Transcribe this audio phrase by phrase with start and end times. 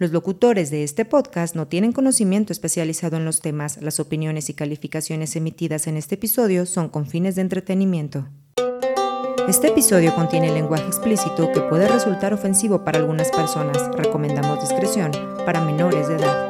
[0.00, 3.82] Los locutores de este podcast no tienen conocimiento especializado en los temas.
[3.82, 8.26] Las opiniones y calificaciones emitidas en este episodio son con fines de entretenimiento.
[9.46, 13.76] Este episodio contiene lenguaje explícito que puede resultar ofensivo para algunas personas.
[13.94, 15.10] Recomendamos discreción
[15.44, 16.46] para menores de edad.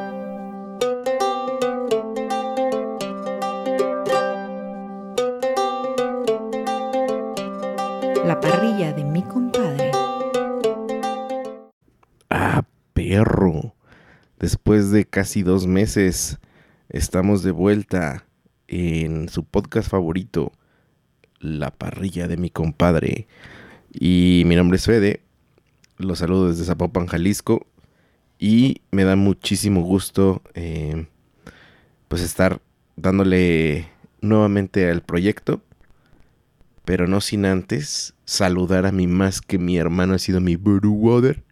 [8.25, 9.23] La parrilla de mi
[14.39, 16.39] Después de casi dos meses,
[16.87, 18.25] estamos de vuelta
[18.67, 20.53] en su podcast favorito,
[21.39, 23.27] La parrilla de mi compadre.
[23.93, 25.21] Y mi nombre es Fede.
[25.97, 27.67] Los saludo desde Zapopan, Jalisco.
[28.39, 31.07] Y me da muchísimo gusto eh,
[32.07, 32.61] pues estar
[32.95, 33.89] dándole
[34.21, 35.61] nuevamente al proyecto.
[36.85, 41.43] Pero no sin antes saludar a mi más que mi hermano ha sido mi brother.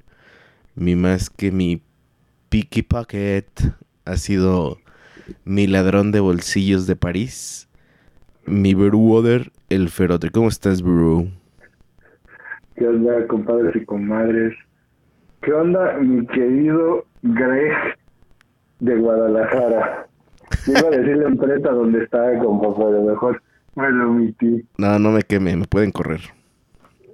[0.75, 1.81] Mi más que mi
[2.49, 3.45] picky pocket
[4.05, 4.77] ha sido
[5.45, 7.67] mi ladrón de bolsillos de París.
[8.45, 10.29] Mi brother, el ferote.
[10.29, 11.27] ¿Cómo estás, bro?
[12.75, 14.55] ¿Qué onda, compadres y comadres?
[15.41, 17.73] ¿Qué onda, mi querido Greg
[18.79, 20.07] de Guadalajara?
[20.65, 23.41] Iba a decir la empresa donde estaba, compa, pero mejor
[23.75, 24.65] me lo omití.
[24.77, 26.21] No, no me queme, me pueden correr.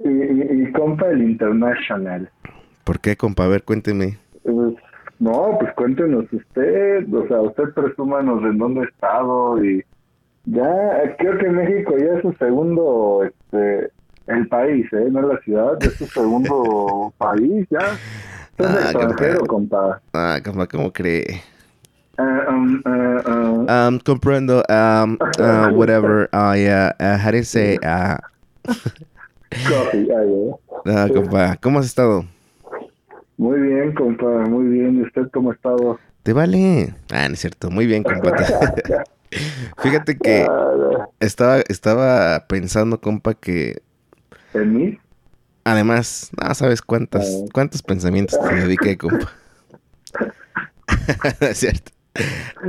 [0.03, 2.30] Y, y, y compa el International.
[2.86, 3.44] ¿Por qué, compa?
[3.44, 4.17] A ver, cuénteme.
[4.44, 4.75] Pues,
[5.19, 9.83] no, pues cuéntenos usted, o sea, usted presúmanos en dónde ha estado y
[10.45, 13.89] ya, creo que México ya es su segundo, este,
[14.28, 15.08] el país, ¿eh?
[15.09, 17.80] No la ciudad, es su segundo país, ya.
[18.58, 20.02] Es Ah, extranjero, compa.
[20.13, 21.41] Ah, compa, ¿cómo cree?
[22.17, 23.22] Ah, um, ah,
[23.67, 23.88] ah.
[23.89, 28.17] Um, comprendo, um, uh, whatever, uh, yeah, uh, how do you say, uh,
[29.67, 31.03] Coffee, ah, ya.
[31.03, 32.25] ah, compa, ¿cómo has estado?
[33.38, 34.97] Muy bien, compa, muy bien.
[34.97, 36.00] ¿Y usted cómo ha estado?
[36.23, 36.94] ¿Te vale?
[37.11, 38.31] Ah, no es cierto, muy bien, compa.
[39.78, 40.47] Fíjate que
[41.19, 43.81] estaba, estaba pensando, compa, que
[44.53, 44.97] ¿En mí?
[45.66, 47.50] además, no sabes cuántas, Ah.
[47.53, 49.31] cuántos pensamientos te dediqué, compa.
[51.41, 51.91] No es cierto.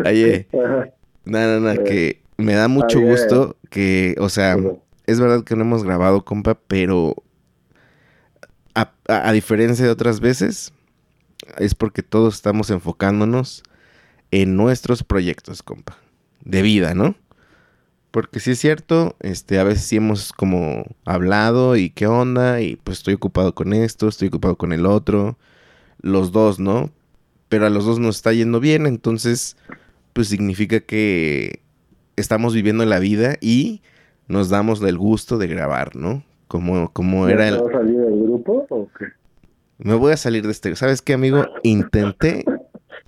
[0.05, 0.49] Oye,
[1.25, 3.09] no, no, no, que me da mucho Ah, ya.
[3.09, 4.57] gusto que, o sea,
[5.07, 7.15] es verdad que no hemos grabado, compa, pero
[8.77, 10.73] a, a- a diferencia de otras veces,
[11.59, 13.63] es porque todos estamos enfocándonos
[14.31, 15.99] en nuestros proyectos, compa,
[16.45, 17.17] de vida, ¿no?
[18.11, 22.77] Porque sí es cierto, este, a veces sí hemos como hablado y qué onda, y
[22.77, 25.37] pues estoy ocupado con esto, estoy ocupado con el otro,
[26.01, 26.91] los dos, ¿no?
[27.49, 29.57] Pero a los dos nos está yendo bien, entonces,
[30.15, 31.61] pues significa que
[32.17, 33.83] estamos viviendo la vida y
[34.29, 36.25] nos damos el gusto de grabar, ¿no?
[36.49, 37.61] Como, como ¿Ya era el...
[38.37, 39.07] grupo o qué?
[39.79, 40.75] Me voy a salir de este...
[40.77, 41.45] ¿Sabes qué, amigo?
[41.63, 42.45] Intenté...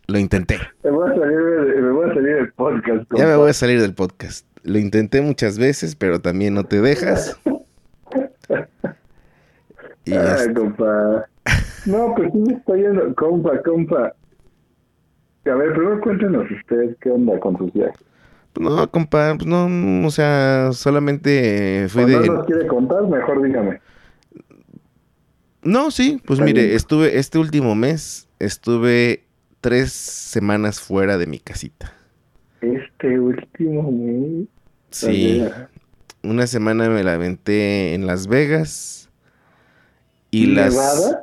[0.07, 0.59] Lo intenté.
[0.85, 3.17] Me voy a salir, de- me voy a salir del podcast, compa.
[3.19, 4.47] Ya me voy a salir del podcast.
[4.63, 7.39] Lo intenté muchas veces, pero también no te dejas.
[10.05, 11.27] Y Ay, compa.
[11.87, 13.15] No, pues sí me está yendo.
[13.15, 14.15] Compa, compa.
[15.45, 17.99] A ver, primero cuéntenos usted qué onda con sus viajes.
[18.59, 22.27] No, compa, pues no, o sea, solamente fui O no de...
[22.29, 23.81] nos quiere contar, mejor dígame.
[25.69, 26.77] No, sí, pues mire, bien.
[26.77, 29.25] estuve, este último mes, estuve
[29.61, 31.93] tres semanas fuera de mi casita.
[32.63, 34.49] Este último mes.
[34.91, 35.45] Sí,
[36.23, 39.11] una semana me la aventé en Las Vegas.
[40.31, 40.73] Y las...
[40.73, 41.21] ¿Nevada?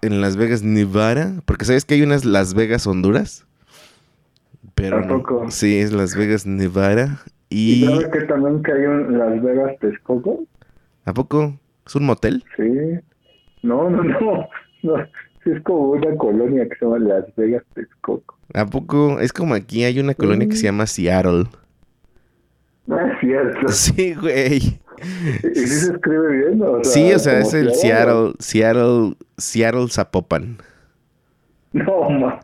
[0.00, 1.42] En Las Vegas, Nevada.
[1.44, 3.44] Porque sabes que hay unas Las Vegas, Honduras.
[4.74, 5.18] Pero ¿A no.
[5.18, 5.50] poco?
[5.50, 7.20] Sí, es Las Vegas, Nevada.
[7.50, 7.86] ¿Y Y...
[7.86, 10.46] sabes que también cayó en Las Vegas Texcoco?
[11.04, 11.60] ¿A poco?
[11.86, 12.44] ¿Es un motel?
[12.56, 12.64] Sí.
[13.64, 14.48] No, no, no.
[14.82, 15.06] no.
[15.42, 18.38] Sí, es como una colonia que se llama Las Vegas Texcoco.
[18.54, 19.18] ¿A poco?
[19.20, 21.44] Es como aquí hay una colonia que se llama Seattle.
[22.86, 23.68] No es cierto.
[23.68, 24.78] Sí, güey.
[25.42, 26.62] ¿Y si se escribe bien?
[26.62, 30.58] O sea, Sí, o sea, es el Seattle, Seattle, Seattle Zapopan.
[31.72, 32.40] No, ma.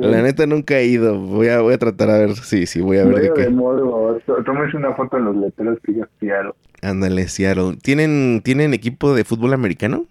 [0.00, 1.18] La neta nunca he ido.
[1.18, 2.34] Voy a, voy a tratar a ver.
[2.36, 4.42] Sí, sí, voy a ver de Medio de qué.
[4.44, 6.52] Tómese una foto en los letreros que diga Seattle.
[6.82, 7.76] Ándale, Seattle.
[7.82, 10.06] ¿Tienen, ¿Tienen equipo de fútbol americano?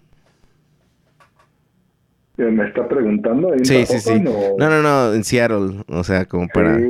[2.36, 3.52] Eh, ¿Me está preguntando?
[3.52, 4.24] ¿Ahí en Sí, sí, sí.
[4.26, 5.84] O- No, no, no, en Seattle.
[5.88, 6.76] O sea, como para.
[6.78, 6.84] Sí,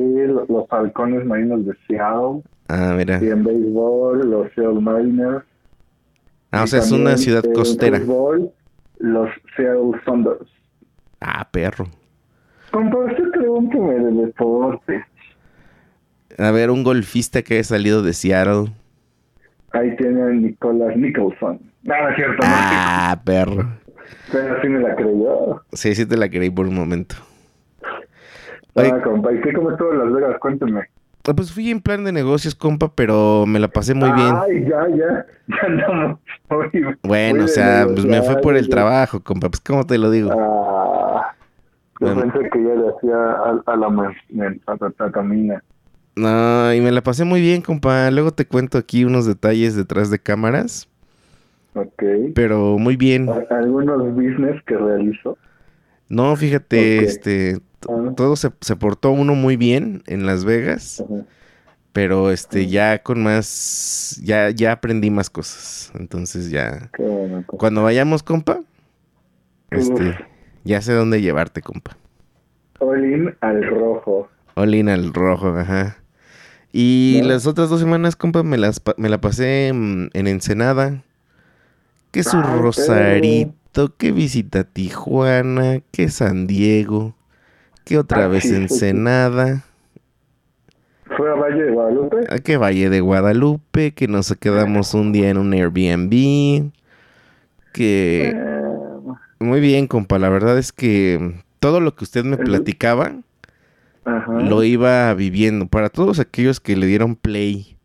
[0.49, 2.43] los halcones marinos de Seattle.
[2.69, 3.21] Ah, mira.
[3.23, 5.45] Y en béisbol, los Seattle Mariners.
[6.51, 8.01] Ah, o sea, es una ciudad en costera.
[8.01, 8.51] fútbol,
[8.99, 10.49] los Seattle Sounders.
[11.27, 11.87] Ah, perro.
[12.71, 15.05] Compa, usted pregúnteme del deporte.
[16.37, 18.73] A ver, un golfista que haya salido de Seattle.
[19.73, 21.61] Ahí tiene a Nicolas Nicholson.
[21.85, 22.53] Es cierto, no.
[22.55, 23.71] Ah, perro.
[24.31, 25.63] Pero sí me la creyó.
[25.73, 27.17] Sí, sí te la creí por un momento.
[28.77, 30.37] Ah, compa, ¿y qué cómo estuvo en Las Vegas?
[30.41, 30.81] Cuénteme.
[31.27, 34.35] Ah, Pues fui en plan de negocios, compa, pero me la pasé muy bien.
[34.37, 36.19] Ay, ya, ya, ya andamos
[36.51, 39.49] muy Bueno, muy o sea, pues me fue por el trabajo, compa.
[39.49, 40.31] Pues, ¿cómo te lo digo?
[40.33, 40.74] Ah,
[42.07, 45.63] yo pensé que ya le hacía a, a la men- men- a la tatamina.
[46.17, 48.11] No, y me la pasé muy bien, compa.
[48.11, 50.89] Luego te cuento aquí unos detalles detrás de cámaras,
[51.75, 52.03] Ok.
[52.35, 53.29] pero muy bien.
[53.51, 55.37] Algunos business que realizó.
[56.09, 57.59] No, fíjate, este,
[57.89, 58.13] Ah.
[58.17, 61.05] todo se, se portó uno muy bien en Las Vegas,
[61.93, 65.93] pero este, ya con más, ya, ya aprendí más cosas.
[65.99, 67.43] Entonces ya, Qué bueno.
[67.47, 67.59] compa.
[67.59, 68.61] cuando vayamos, compa,
[69.71, 70.17] este, Uf.
[70.65, 71.97] Ya sé dónde llevarte, compa.
[72.81, 74.29] All in al rojo.
[74.57, 75.97] Olin al rojo, ajá.
[76.73, 77.29] Y ¿No?
[77.29, 81.03] las otras dos semanas, compa, me las pa- me la pasé mm, en Ensenada.
[82.11, 87.15] Que su Ay, Rosarito, que visita Tijuana, que San Diego,
[87.85, 88.55] que otra Ah, vez sí.
[88.55, 89.65] Ensenada,
[91.17, 92.17] ¿Fue a Valle de Guadalupe?
[92.29, 96.71] a que Valle de Guadalupe, que nos quedamos un día en un Airbnb,
[97.73, 98.64] que Eh,
[99.45, 103.17] muy bien, compa, la verdad es que mm, todo lo que usted me platicaba
[104.05, 104.33] ajá.
[104.41, 105.67] lo iba viviendo.
[105.67, 107.77] Para todos aquellos que le dieron play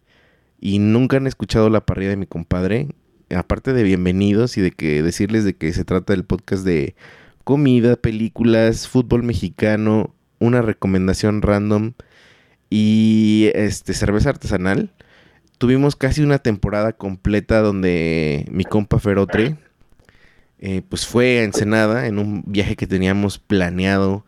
[0.60, 2.88] y nunca han escuchado la parrilla de mi compadre,
[3.34, 6.96] aparte de bienvenidos y de que decirles de que se trata del podcast de
[7.44, 11.94] comida, películas, fútbol mexicano, una recomendación random
[12.70, 14.92] y este cerveza artesanal.
[15.58, 19.58] Tuvimos casi una temporada completa donde mi compa Ferotre
[20.60, 24.26] eh, pues fue a Ensenada en un viaje que teníamos planeado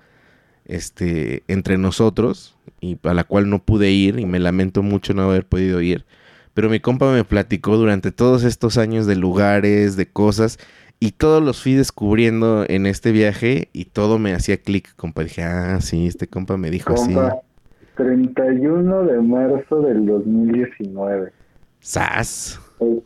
[0.66, 5.24] este, entre nosotros y a la cual no pude ir y me lamento mucho no
[5.24, 6.06] haber podido ir.
[6.54, 10.58] Pero mi compa me platicó durante todos estos años de lugares, de cosas
[11.00, 15.24] y todos los fui descubriendo en este viaje y todo me hacía clic, compa.
[15.24, 17.14] Dije, ah, sí, este compa me dijo así.
[17.14, 17.42] Compa,
[17.98, 21.32] 31 de marzo del 2019.
[21.80, 22.60] ¡Sas!
[22.78, 23.04] O,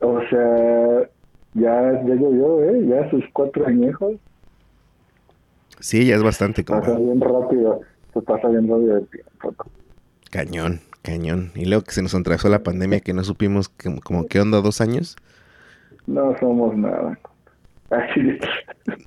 [0.00, 1.08] o sea,
[1.54, 2.86] ya, ya llovió, ¿eh?
[2.88, 4.14] Ya sus cuatro añejos.
[5.80, 6.98] Sí, ya es bastante, Pasa compa.
[6.98, 7.80] bien rápido.
[8.14, 9.54] Se pasa bien rápido el tiempo.
[10.30, 11.50] Cañón, cañón.
[11.54, 14.60] Y luego que se nos atravesó la pandemia que no supimos que- como qué onda
[14.60, 15.16] dos años.
[16.06, 17.18] No somos nada.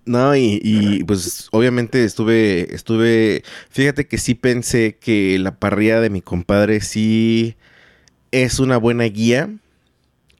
[0.05, 3.41] No, y, y, pues obviamente estuve, estuve,
[3.71, 7.55] fíjate que sí pensé que la parrilla de mi compadre sí
[8.31, 9.49] es una buena guía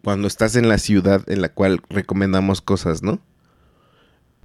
[0.06, 3.19] cuando estás en la ciudad en la cual recomendamos cosas, ¿no?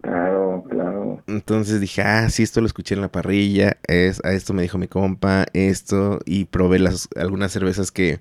[0.01, 1.23] Claro, claro.
[1.27, 4.79] Entonces dije, ah, sí, esto lo escuché en la parrilla, es, a esto me dijo
[4.79, 8.21] mi compa, esto, y probé las, algunas cervezas que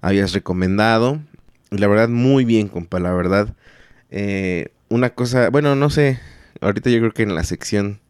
[0.00, 1.20] habías recomendado.
[1.70, 3.54] Y la verdad, muy bien, compa, la verdad.
[4.10, 6.18] Eh, una cosa, bueno, no sé,
[6.62, 8.00] ahorita yo creo que en la sección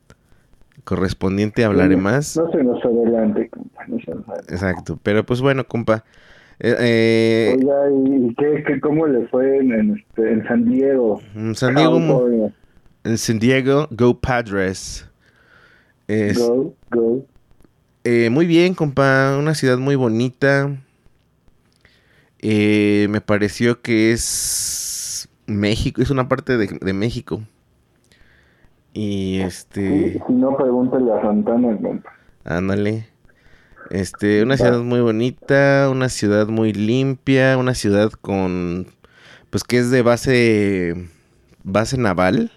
[0.85, 2.37] correspondiente hablaré No- más.
[2.37, 3.85] No se nos adelante, compa.
[3.89, 4.55] No se nos adelante.
[4.55, 6.05] Exacto, pero pues bueno, compa.
[6.61, 7.75] Eh, eh, Oiga,
[8.17, 11.21] ¿y qué, qué, cómo le fue en, en, este, en San Diego?
[11.35, 12.55] en San Diego, California?
[13.05, 15.09] en San Diego, Go Padres.
[16.07, 17.25] Es- Go, go.
[18.05, 19.37] Eh, muy bien, compa.
[19.39, 20.75] Una ciudad muy bonita.
[22.41, 27.43] Eh, me pareció que es México, es una parte de, de México.
[28.95, 32.13] Y este, Si no, pregúntale a Santana, compa.
[32.45, 33.08] ándale.
[33.91, 38.87] Este, una ciudad muy bonita, una ciudad muy limpia, una ciudad con,
[39.49, 41.09] pues que es de base,
[41.65, 42.53] base naval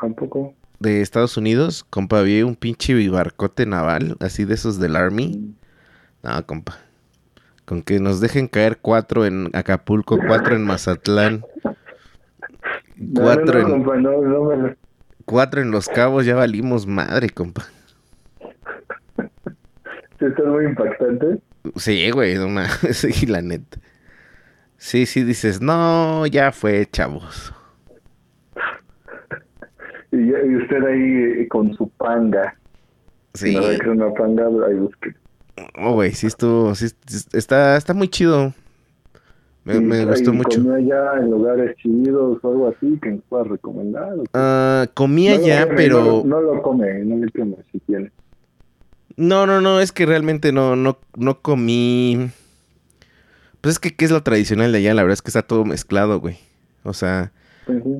[0.00, 0.54] Tampoco.
[0.80, 1.84] de Estados Unidos.
[1.84, 5.54] Compa, vi un pinche barcote naval, así de esos del Army.
[6.24, 6.76] No, compa.
[7.64, 11.44] Con que nos dejen caer cuatro en Acapulco, cuatro en Mazatlán,
[13.14, 14.76] cuatro, no, no, en, compa,
[15.24, 17.64] cuatro en Los Cabos, ya valimos madre, compa.
[20.24, 21.38] Sí, está muy impactante.
[21.76, 23.78] Sí, güey, no ma- sí, la neta.
[24.76, 27.54] Sí, sí, dices, no, ya fue, chavos.
[30.12, 32.56] Y, ya- y usted ahí eh, con su panga.
[33.34, 33.54] Sí, Si
[33.86, 35.14] no una panga, ahí busque.
[35.78, 38.52] oh, güey, sí estuvo, sí, sí, está, está muy chido.
[39.64, 40.58] Me, Y- me gustó mucho.
[40.62, 44.12] comió allá en lugares chidos o algo así que nos pueda recomendar.
[44.34, 46.04] Ah, comía No ya, come, pero...
[46.04, 48.12] No, no lo come, no le quema si tiene.
[49.16, 52.30] No, no, no, es que realmente no, no, no comí.
[53.60, 54.94] Pues es que, ¿qué es lo tradicional de allá?
[54.94, 56.38] La verdad es que está todo mezclado, güey.
[56.82, 57.32] O sea,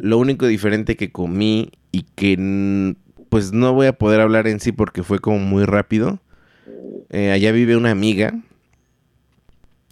[0.00, 2.94] lo único diferente que comí y que
[3.30, 6.20] pues no voy a poder hablar en sí porque fue como muy rápido.
[7.10, 8.34] eh, allá vive una amiga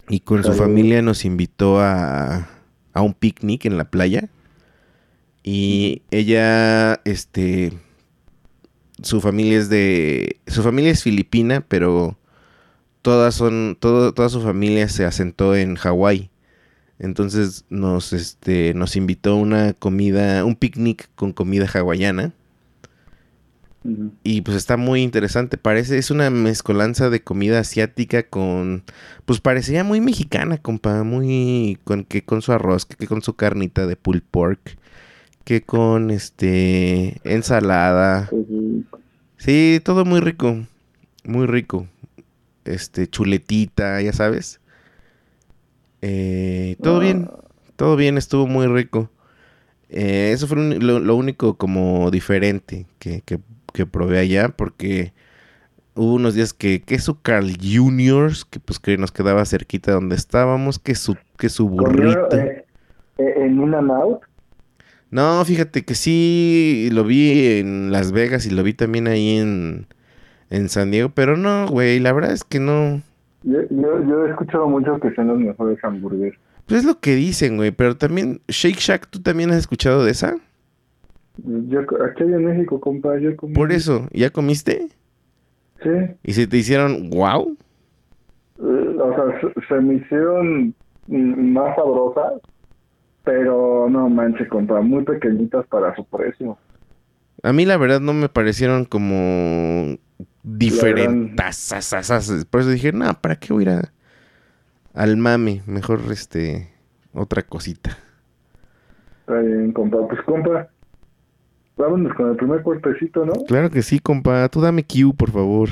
[0.09, 2.47] y con su familia nos invitó a,
[2.93, 4.29] a un picnic en la playa.
[5.43, 7.73] Y ella, este,
[9.03, 12.17] su familia es de, su familia es filipina, pero
[13.01, 16.31] todas son, todo, toda su familia se asentó en Hawái.
[16.99, 22.33] Entonces nos, este, nos invitó a una comida, un picnic con comida hawaiana.
[24.23, 25.57] Y pues está muy interesante.
[25.57, 28.83] Parece, es una mezcolanza de comida asiática con.
[29.25, 31.03] Pues parecía muy mexicana, compa.
[31.03, 31.77] Muy.
[31.83, 34.77] con que con su arroz, que, con su carnita de pulled pork.
[35.43, 37.19] Que con este.
[37.23, 38.29] ensalada.
[39.37, 40.65] Sí, todo muy rico.
[41.25, 41.87] Muy rico.
[42.65, 44.61] Este, chuletita, ya sabes.
[46.01, 47.29] Eh, todo bien.
[47.31, 47.39] Ah.
[47.75, 49.09] Todo bien, estuvo muy rico.
[49.89, 53.39] Eh, eso fue lo, único como diferente que, que
[53.73, 55.13] que probé allá porque
[55.95, 60.15] hubo unos días que queso Carl Juniors, que pues que nos quedaba cerquita de donde
[60.15, 62.37] estábamos, que su, que su burrito.
[62.37, 62.65] Eh,
[63.17, 64.21] eh, ¿En una out?
[65.13, 69.85] No, fíjate que sí lo vi en Las Vegas y lo vi también ahí en,
[70.49, 73.03] en San Diego, pero no, güey, la verdad es que no.
[73.43, 76.39] Yo, yo, he escuchado mucho que son los mejores hamburguesas.
[76.65, 80.09] Pues es lo que dicen, güey, pero también Shake Shack, ¿tú también has escuchado de
[80.09, 80.35] esa?
[81.37, 83.53] Yo, aquí en México, compa, yo comí.
[83.53, 84.87] Por eso, ¿ya comiste?
[85.83, 85.89] Sí.
[86.23, 87.55] ¿Y se te hicieron wow?
[88.57, 90.73] Eh, o sea, se, me hicieron
[91.07, 92.41] más sabrosas,
[93.23, 96.57] pero no manches, compa, muy pequeñitas para su precio.
[97.41, 99.97] A mí la verdad no me parecieron como
[100.43, 101.73] diferentes.
[102.49, 103.91] Por eso dije, no, ¿para qué voy a ir a,
[104.93, 105.61] al mame?
[105.65, 106.69] Mejor este
[107.13, 107.97] otra cosita.
[109.21, 110.07] Está bien, compa.
[110.07, 110.69] Pues compa,
[111.75, 113.33] Vámonos con el primer cortecito, ¿no?
[113.47, 114.47] Claro que sí, compa.
[114.49, 115.69] Tú dame Q, por favor.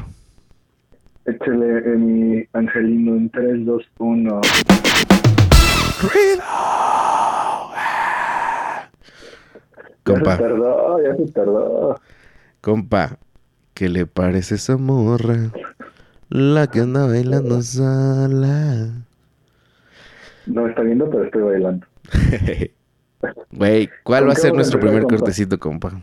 [1.25, 4.41] Échale en mi angelino en 3, 2, 1.
[10.03, 10.31] Compa.
[10.31, 11.99] Ya se tardó, ya se tardó.
[12.61, 13.17] Compa,
[13.73, 15.51] ¿qué le parece esa morra?
[16.29, 19.05] La que anda bailando sola.
[20.45, 21.87] No está viendo, pero estoy bailando.
[23.51, 26.01] Güey, ¿cuál va a ser nuestro primer cortecito, compa?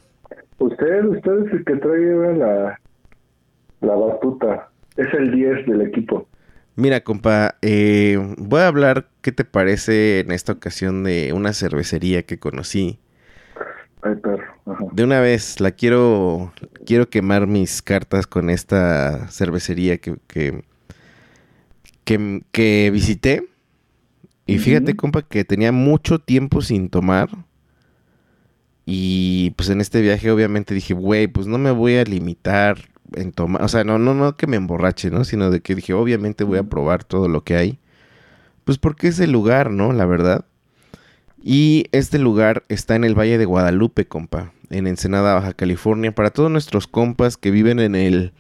[0.59, 2.81] Usted, usted es el que trae la,
[3.81, 4.69] la batuta.
[4.97, 6.29] Es el 10 del equipo.
[6.77, 12.23] Mira, compa, eh, voy a hablar, ¿qué te parece en esta ocasión de una cervecería
[12.23, 13.01] que conocí?
[14.03, 14.45] Ay, perro.
[14.93, 16.53] De una vez, la quiero,
[16.87, 20.65] quiero quemar mis cartas con esta cervecería que, que,
[22.05, 23.49] que, que visité.
[24.47, 27.29] Y fíjate, compa, que tenía mucho tiempo sin tomar.
[28.87, 32.79] Y pues en este viaje obviamente dije, güey, pues no me voy a limitar
[33.15, 33.63] en tomar.
[33.63, 35.25] O sea, no, no, no que me emborrache, ¿no?
[35.25, 37.79] Sino de que dije, obviamente voy a probar todo lo que hay.
[38.65, 39.93] Pues porque es el lugar, ¿no?
[39.93, 40.47] La verdad.
[41.43, 44.53] Y este lugar está en el Valle de Guadalupe, compa.
[44.71, 46.15] En Ensenada, Baja California.
[46.15, 48.33] Para todos nuestros compas que viven en el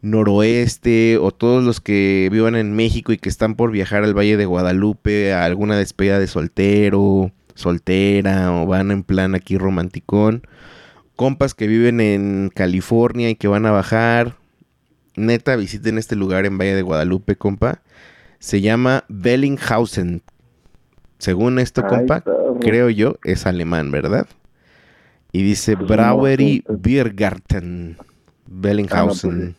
[0.00, 4.36] noroeste o todos los que vivan en México y que están por viajar al Valle
[4.36, 10.42] de Guadalupe a alguna despedida de soltero, soltera o van en plan aquí romanticón.
[11.16, 14.36] Compas que viven en California y que van a bajar.
[15.16, 17.82] Neta, visiten este lugar en Valle de Guadalupe, compa.
[18.38, 20.22] Se llama Bellinghausen.
[21.18, 22.22] Según esto, compa,
[22.60, 24.26] creo yo, es alemán, ¿verdad?
[25.32, 27.96] Y dice pues Brauery Biergarten.
[28.46, 29.54] Bellinghausen.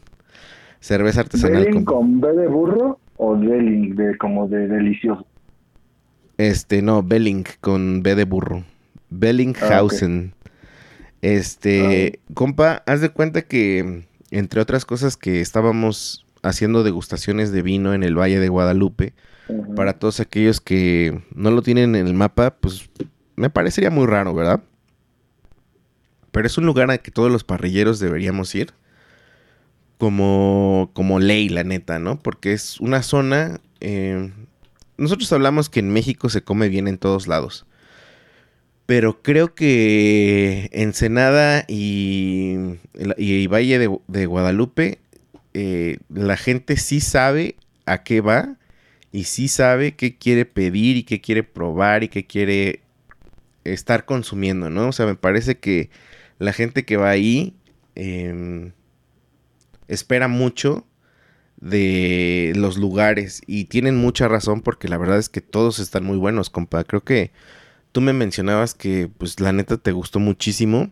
[0.79, 1.65] Cerveza artesanal.
[1.65, 2.21] ¿Belling con...
[2.21, 5.25] B de burro o Belling de como de delicioso?
[6.37, 8.63] Este, no, Belling con B de burro.
[9.09, 10.33] Bellinghausen.
[10.33, 10.49] Ah,
[11.21, 12.31] este, ah.
[12.33, 18.03] compa, haz de cuenta que, entre otras cosas, que estábamos haciendo degustaciones de vino en
[18.03, 19.13] el Valle de Guadalupe.
[19.75, 22.89] Para todos aquellos que no lo tienen en el mapa, pues
[23.35, 24.61] me parecería muy raro, ¿verdad?
[26.31, 28.73] Pero es un lugar a que todos los parrilleros deberíamos ir
[29.97, 32.19] como, como ley, la neta, ¿no?
[32.19, 33.59] Porque es una zona...
[33.81, 34.31] Eh,
[34.97, 37.65] nosotros hablamos que en México se come bien en todos lados.
[38.85, 42.55] Pero creo que Ensenada y,
[43.17, 44.99] y Valle de, Guadalupe,
[45.53, 48.57] eh, la gente sí sabe a qué va
[49.11, 52.81] y sí sabe qué quiere pedir y qué quiere probar y qué quiere
[53.63, 54.89] estar consumiendo, ¿no?
[54.89, 55.89] O sea, me parece que
[56.37, 57.55] la gente que va ahí
[57.95, 58.71] em,
[59.87, 60.85] espera mucho
[61.59, 66.17] de los lugares y tienen mucha razón porque la verdad es que todos están muy
[66.17, 66.83] buenos, compa.
[66.83, 67.31] Creo que
[67.91, 70.91] tú me mencionabas que pues la neta te gustó muchísimo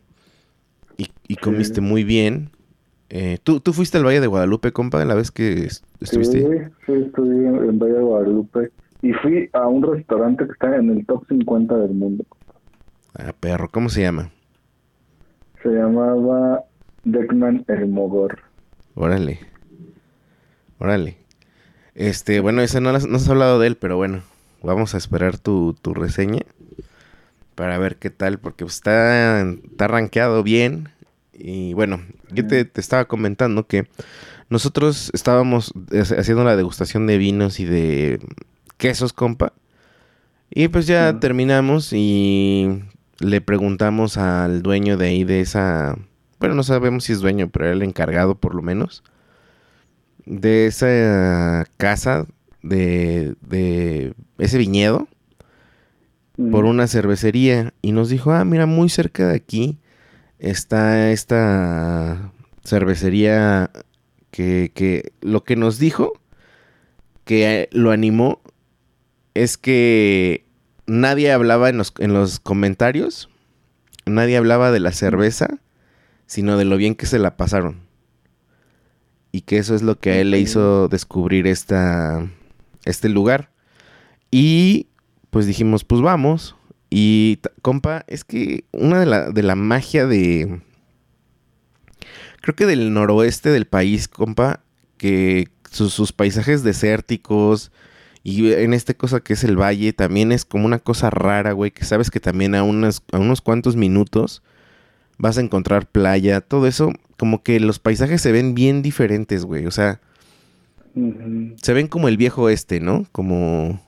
[0.98, 2.50] y, comiste muy bien.
[3.10, 5.68] Eh, ¿tú, ¿tú, fuiste al Valle de Guadalupe, compa, la vez que
[6.02, 6.42] estuviste?
[6.42, 8.72] Sí, sí, estuve en Valle de Guadalupe
[9.02, 12.26] y fui a un restaurante que está en el top 50 del mundo.
[13.18, 14.32] Ah, perro, ¿cómo se llama?
[15.64, 16.64] Se llamaba
[17.04, 18.40] Deckman El Mogor.
[18.96, 19.40] Órale.
[20.80, 21.18] Órale.
[21.96, 24.22] Este, bueno, ese no, has- no has hablado de él, pero bueno,
[24.62, 26.42] vamos a esperar tu, tu reseña
[27.56, 30.90] para ver qué tal, porque está, está rankeado bien.
[31.38, 32.02] Y bueno,
[32.32, 33.88] yo te, te estaba comentando que
[34.50, 38.20] nosotros estábamos haciendo la degustación de vinos y de
[38.78, 39.54] quesos, compa.
[40.50, 42.82] Y pues ya terminamos y
[43.20, 45.98] le preguntamos al dueño de ahí de esa...
[46.40, 49.04] Bueno, no sabemos si es dueño, pero era el encargado por lo menos.
[50.26, 52.26] De esa casa,
[52.62, 55.08] de, de ese viñedo,
[56.52, 56.70] por Mm.
[56.70, 57.74] una cervecería.
[57.82, 59.78] Y nos dijo, ah, mira, muy cerca de aquí
[60.40, 62.32] está esta
[62.64, 63.72] cervecería
[64.32, 66.14] que, que lo que nos dijo,
[67.24, 68.42] que eh, lo animó,
[69.34, 70.46] es que
[70.88, 73.30] nadie hablaba en los, en los comentarios,
[74.06, 75.60] nadie hablaba de la cerveza,
[76.26, 77.88] sino de lo bien que se la pasaron.
[79.32, 82.28] Y que eso es lo que a él le hizo descubrir esta,
[82.86, 83.52] este lugar.
[84.32, 84.88] Y
[85.30, 86.56] pues dijimos, pues vamos.
[86.90, 90.62] Y compa, es que una de la, de la magia de...
[92.42, 94.62] Creo que del noroeste del país, compa,
[94.98, 97.72] que sus, sus paisajes desérticos
[98.24, 101.72] y en este cosa que es el valle, también es como una cosa rara, güey,
[101.72, 104.44] que sabes que también a, unas, a unos cuantos minutos
[105.18, 109.66] vas a encontrar playa, todo eso, como que los paisajes se ven bien diferentes, güey,
[109.66, 110.02] o sea,
[111.62, 113.06] se ven como el viejo este, ¿no?
[113.14, 113.82] Como...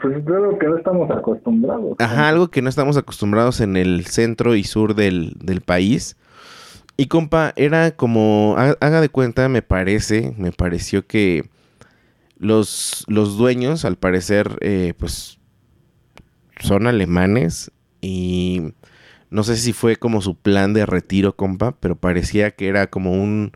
[0.00, 1.96] Pues es algo que no estamos acostumbrados.
[1.98, 6.16] Ajá, algo que no estamos acostumbrados en el centro y sur del, del país.
[6.96, 11.48] Y compa, era como, ha- haga de cuenta, me parece, me pareció que
[12.38, 15.38] los, los dueños, al parecer, eh, pues,
[16.60, 18.72] son alemanes y
[19.30, 23.12] no sé si fue como su plan de retiro, compa, pero parecía que era como
[23.12, 23.52] un,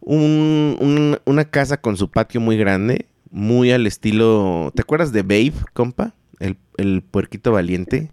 [0.00, 5.22] un- un- una casa con su patio muy grande, muy al estilo, ¿te acuerdas de
[5.22, 6.14] Babe, compa?
[6.40, 8.10] El, el puerquito valiente.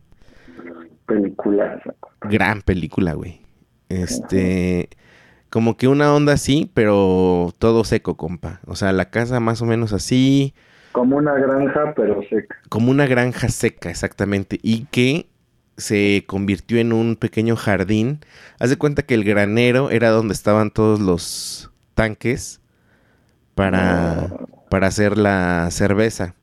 [1.05, 1.81] Películas.
[2.21, 3.41] Gran película, güey.
[3.89, 4.89] Este,
[5.49, 8.59] como que una onda así, pero todo seco, compa.
[8.65, 10.53] O sea, la casa más o menos así,
[10.91, 12.55] Como una granja, pero seca.
[12.69, 14.59] como una granja seca, exactamente.
[14.63, 15.27] Y que
[15.77, 18.19] se convirtió en un pequeño jardín.
[18.59, 22.61] Haz de cuenta que el granero era donde estaban todos los tanques
[23.55, 24.29] para,
[24.75, 26.35] para hacer la cerveza.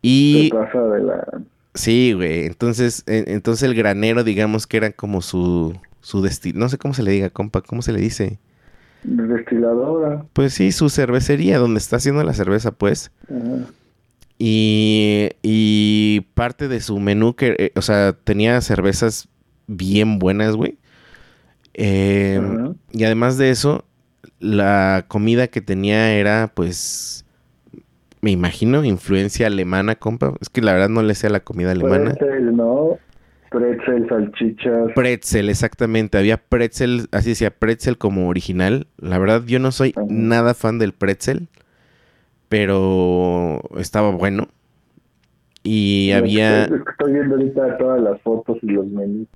[0.00, 1.42] Y Se pasa de la...
[1.74, 2.46] Sí, güey.
[2.46, 6.60] Entonces, en- entonces el granero, digamos que era como su, su destino.
[6.60, 8.38] No sé cómo se le diga, compa, ¿cómo se le dice?
[9.02, 10.24] destiladora.
[10.34, 13.10] Pues sí, su cervecería, donde está haciendo la cerveza, pues.
[13.28, 13.66] Ajá.
[14.38, 19.28] Y, y parte de su menú, que, eh, o sea, tenía cervezas
[19.66, 20.78] bien buenas, güey.
[21.74, 22.74] Eh, Ajá.
[22.92, 23.84] y además de eso,
[24.38, 27.21] la comida que tenía era, pues,
[28.22, 30.34] me imagino, influencia alemana, compa.
[30.40, 32.14] Es que la verdad no le sé a la comida alemana.
[32.14, 32.96] Pretzel, ¿no?
[33.50, 34.92] Pretzel, salchichas.
[34.94, 36.18] Pretzel, exactamente.
[36.18, 38.86] Había pretzel, así decía, pretzel como original.
[38.96, 40.06] La verdad, yo no soy Ajá.
[40.08, 41.48] nada fan del pretzel,
[42.48, 44.46] pero estaba bueno.
[45.64, 46.64] Y había...
[46.64, 49.26] Estoy viendo ahorita todas las fotos y los menús.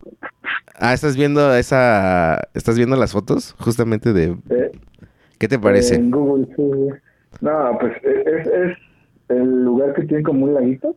[0.77, 2.49] Ah, ¿estás viendo esa...
[2.55, 3.57] ¿Estás viendo las fotos?
[3.59, 4.37] Justamente de...
[4.51, 4.73] Eh,
[5.39, 5.97] ¿Qué te parece?
[5.97, 6.63] En Google, sí.
[7.41, 8.79] No, pues es, es
[9.29, 10.97] el lugar que tiene como un laguito.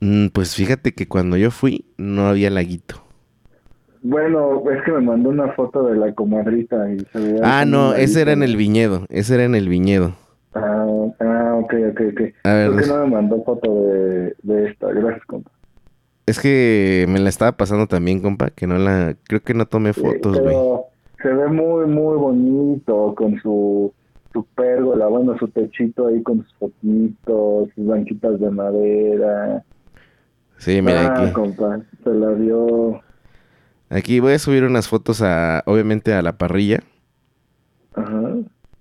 [0.00, 2.96] Mm, pues fíjate que cuando yo fui, no había laguito.
[4.02, 7.94] Bueno, es que me mandó una foto de la comadrita y se veía Ah, no,
[7.94, 9.06] ese era en el viñedo.
[9.08, 10.14] Ese era en el viñedo.
[10.54, 10.86] Ah,
[11.20, 12.20] ah, ok, ok, ok.
[12.44, 14.88] A ver, ¿Por qué no me mandó foto de, de esta?
[14.92, 15.50] Gracias, compa.
[16.26, 19.16] es que me la estaba pasando también, compa, que no la...
[19.26, 20.54] Creo que no tomé fotos, güey.
[21.22, 23.92] se ve muy, muy bonito con su,
[24.34, 29.64] su pérgola, bueno, su techito ahí con sus foquitos, sus banquitas de madera.
[30.58, 31.32] Sí, mira ah, aquí.
[31.32, 33.00] compa, se la dio.
[33.88, 36.82] Aquí voy a subir unas fotos a, obviamente, a la parrilla.
[37.94, 38.34] Ajá.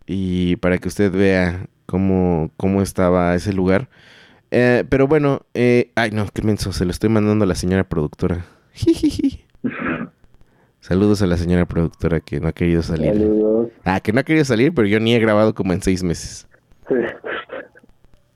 [0.08, 3.89] Y para que usted vea cómo, cómo estaba ese lugar.
[4.50, 7.84] Eh, pero bueno, eh, ay no, qué menso, se lo estoy mandando a la señora
[7.84, 8.46] productora.
[8.74, 9.43] Jijiji.
[10.84, 13.13] Saludos a la señora productora que no ha querido salir.
[13.13, 13.69] Saludos.
[13.86, 16.46] Ah, que no ha querido salir, pero yo ni he grabado como en seis meses.
[16.89, 16.96] Sí.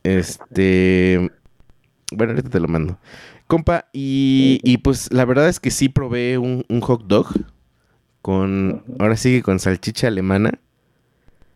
[0.04, 1.30] Este.
[2.14, 2.98] Bueno, ahorita te lo mando.
[3.48, 7.28] Compa, y, y pues la verdad es que sí probé un, un hot dog
[8.22, 8.82] con.
[8.98, 10.58] Ahora sí con salchicha alemana.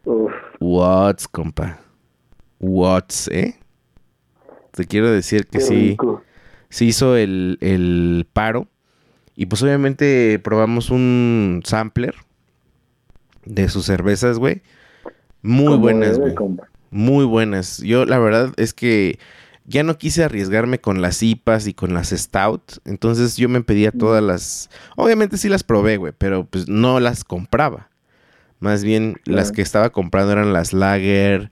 [0.03, 1.79] Uf, What's, compa.
[2.59, 3.55] What's, ¿eh?
[4.71, 5.75] Te quiero decir que qué sí.
[5.91, 6.21] rico.
[6.67, 8.67] se hizo el, el paro.
[9.35, 12.15] Y pues obviamente probamos un sampler
[13.45, 14.61] de sus cervezas, güey.
[15.41, 16.35] Muy Como buenas, güey.
[16.91, 17.79] Muy buenas.
[17.79, 19.17] Yo la verdad es que
[19.65, 22.79] ya no quise arriesgarme con las IPAs y con las Stout.
[22.85, 24.69] Entonces yo me pedía todas las...
[24.95, 27.89] Obviamente sí las probé, güey, pero pues no las compraba.
[28.59, 31.51] Más bien las que estaba comprando eran las Lager,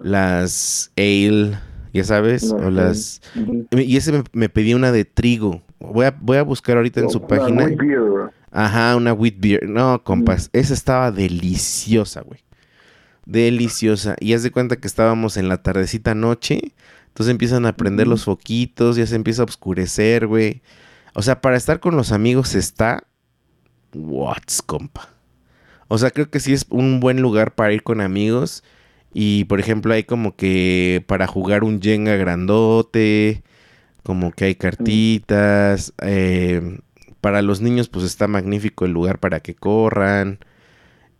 [0.00, 1.58] las Ale,
[1.92, 3.22] ya sabes, o las...
[3.72, 5.62] Y ese me, me pedí una de trigo.
[5.92, 7.64] Voy a, voy a buscar ahorita en su Una página.
[7.64, 8.30] wheat beer.
[8.50, 9.68] Ajá, una wheat beer.
[9.68, 12.40] No, compas, esa estaba deliciosa, güey.
[13.26, 14.16] Deliciosa.
[14.20, 16.72] Y haz de cuenta que estábamos en la tardecita noche.
[17.08, 20.62] Entonces empiezan a prender los foquitos, ya se empieza a oscurecer, güey.
[21.14, 23.04] O sea, para estar con los amigos está.
[23.94, 25.08] What's, compa.
[25.88, 28.64] O sea, creo que sí es un buen lugar para ir con amigos.
[29.12, 33.44] Y por ejemplo, hay como que para jugar un Jenga grandote.
[34.04, 35.92] Como que hay cartitas.
[36.02, 36.78] eh,
[37.20, 40.38] para los niños, pues está magnífico el lugar para que corran.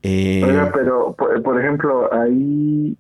[0.03, 2.95] Eh, Oiga, pero, por, por ejemplo, ahí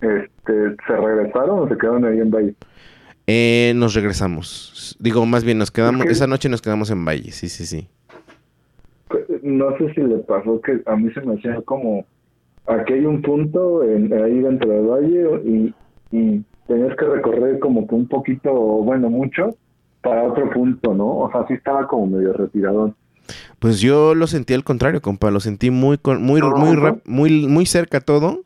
[0.00, 2.54] este, ¿se regresaron o se quedaron ahí en Valle?
[3.26, 4.96] eh, nos regresamos.
[4.98, 6.04] Digo, más bien nos quedamos.
[6.06, 6.12] qué?
[6.12, 7.88] Esa noche nos quedamos en Valle, sí, sí, sí.
[9.42, 12.06] No sé si le pasó que a mí se me hacía como,
[12.66, 15.74] aquí hay un punto en, ahí dentro del Valle y,
[16.10, 19.56] y tenías que recorrer como que un poquito, bueno, mucho,
[20.02, 21.18] para otro punto, ¿no?
[21.18, 22.94] O sea, sí estaba como medio retirado.
[23.58, 25.32] Pues yo lo sentí al contrario, compa.
[25.32, 28.42] Lo sentí muy, muy, ¿Todo muy, muy, muy cerca todo.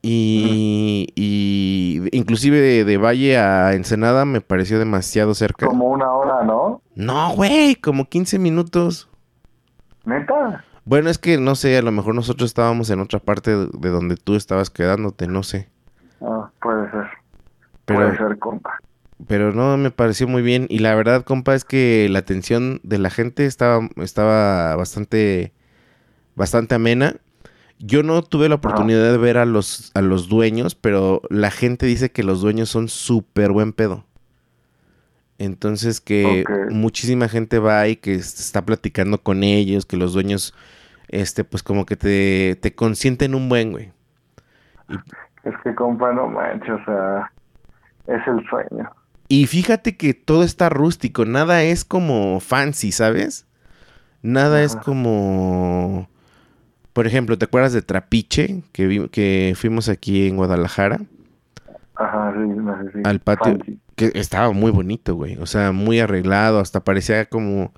[0.00, 5.66] Y, y inclusive de, de Valle a Ensenada me pareció demasiado cerca.
[5.66, 6.80] Como una hora, ¿no?
[6.94, 9.10] No, güey, como 15 minutos.
[10.06, 10.64] ¿Neta?
[10.86, 13.90] Bueno, es que no sé, a lo mejor nosotros estábamos en otra parte de de
[13.90, 15.68] donde tú estabas quedándote, no sé.
[17.88, 18.78] Pero, Puede ser, compa.
[19.26, 20.66] pero no, me pareció muy bien.
[20.68, 25.52] Y la verdad, compa, es que la atención de la gente estaba, estaba bastante,
[26.36, 27.14] bastante amena.
[27.78, 31.86] Yo no tuve la oportunidad de ver a los, a los dueños, pero la gente
[31.86, 34.04] dice que los dueños son súper buen pedo.
[35.38, 40.52] Entonces que muchísima gente va y que está platicando con ellos, que los dueños,
[41.08, 43.92] este, pues como que te, te consienten un buen, güey.
[45.44, 47.32] Es que, compa, no manches, o sea,
[48.08, 48.90] es el sueño.
[49.28, 53.46] Y fíjate que todo está rústico, nada es como fancy, ¿sabes?
[54.22, 56.08] Nada es como...
[56.92, 61.00] Por ejemplo, ¿te acuerdas de Trapiche que, vi- que fuimos aquí en Guadalajara?
[61.94, 62.98] Ajá, sí, no sé si.
[63.04, 63.52] Al patio.
[63.58, 63.78] fancy.
[63.94, 65.36] Que estaba muy bonito, güey.
[65.36, 67.72] O sea, muy arreglado, hasta parecía como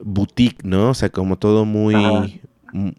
[0.00, 0.90] boutique, ¿no?
[0.90, 1.94] O sea, como todo muy...
[1.94, 2.26] Ajá.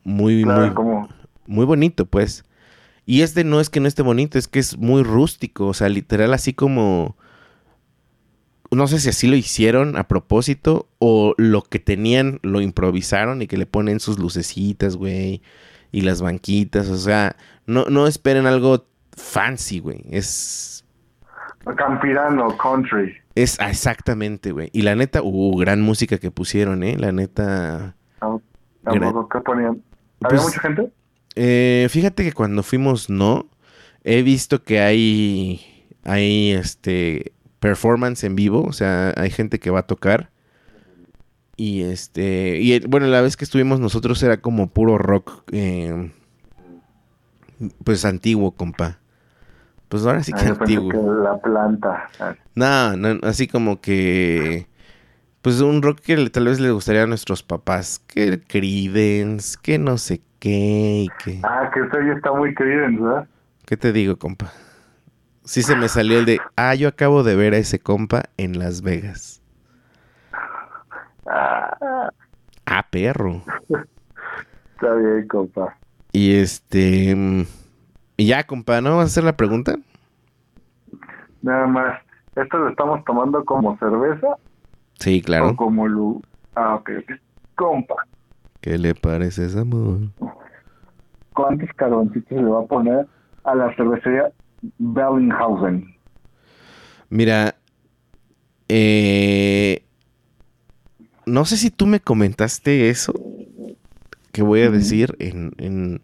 [0.05, 1.09] Muy, Claro, muy, como,
[1.47, 2.44] muy bonito, pues.
[3.05, 5.89] Y este no es que no esté bonito, es que es muy rústico, o sea,
[5.89, 7.15] literal así como...
[8.71, 13.47] No sé si así lo hicieron a propósito o lo que tenían lo improvisaron y
[13.47, 15.41] que le ponen sus lucecitas, güey,
[15.91, 17.35] y las banquitas, o sea,
[17.67, 20.83] no, no esperen algo fancy, güey, es...
[21.77, 23.13] Campirano, country.
[23.33, 24.69] Es ah, exactamente, güey.
[24.73, 26.95] Y la neta, uh, gran música que pusieron, ¿eh?
[26.97, 27.95] La neta...
[28.21, 28.41] ¿no?
[28.83, 29.81] Gran- Tampoco, ¿qué ponían?
[30.21, 30.91] ¿Había Pues- mucha gente?
[31.35, 33.47] Eh, fíjate que cuando fuimos no,
[34.03, 35.61] he visto que hay,
[36.03, 40.29] hay este performance en vivo, o sea, hay gente que va a tocar.
[41.57, 46.11] Y este, y bueno, la vez que estuvimos nosotros era como puro rock, eh,
[47.83, 48.99] pues antiguo, compa.
[49.87, 50.89] Pues ahora sí Ah, que antiguo.
[50.89, 52.09] que la planta.
[52.55, 54.67] No, no, así como que.
[55.41, 58.01] Pues un rock que tal vez le gustaría a nuestros papás.
[58.07, 61.05] Que el Creedence, que no sé qué.
[61.05, 61.39] y que...
[61.43, 63.27] Ah, que usted ya está muy querido, ¿verdad?
[63.65, 64.51] ¿Qué te digo, compa?
[65.43, 66.39] Sí se me salió el de.
[66.55, 69.41] Ah, yo acabo de ver a ese compa en Las Vegas.
[71.27, 72.09] Ah,
[72.67, 73.43] Ah, perro.
[74.75, 75.77] está bien, compa.
[76.11, 77.13] Y este.
[77.15, 77.43] mm,
[78.17, 79.75] Y ya, compa, ¿no vas a hacer la pregunta?
[81.41, 82.01] Nada más.
[82.35, 84.27] ¿Esto lo estamos tomando como cerveza
[84.99, 85.55] Sí, o claro.
[85.55, 86.21] como lu...
[86.55, 86.89] Ah, ok.
[87.55, 87.95] Compa,
[88.65, 90.09] ¿Qué le parece amor?
[91.35, 93.05] ¿cuántos carboncitos le va a poner
[93.43, 94.31] a la cervecería
[94.79, 95.95] Bellinghausen?
[97.09, 97.53] Mira,
[98.67, 99.85] eh,
[101.27, 103.13] no sé si tú me comentaste eso
[104.31, 106.01] que voy a decir en, en,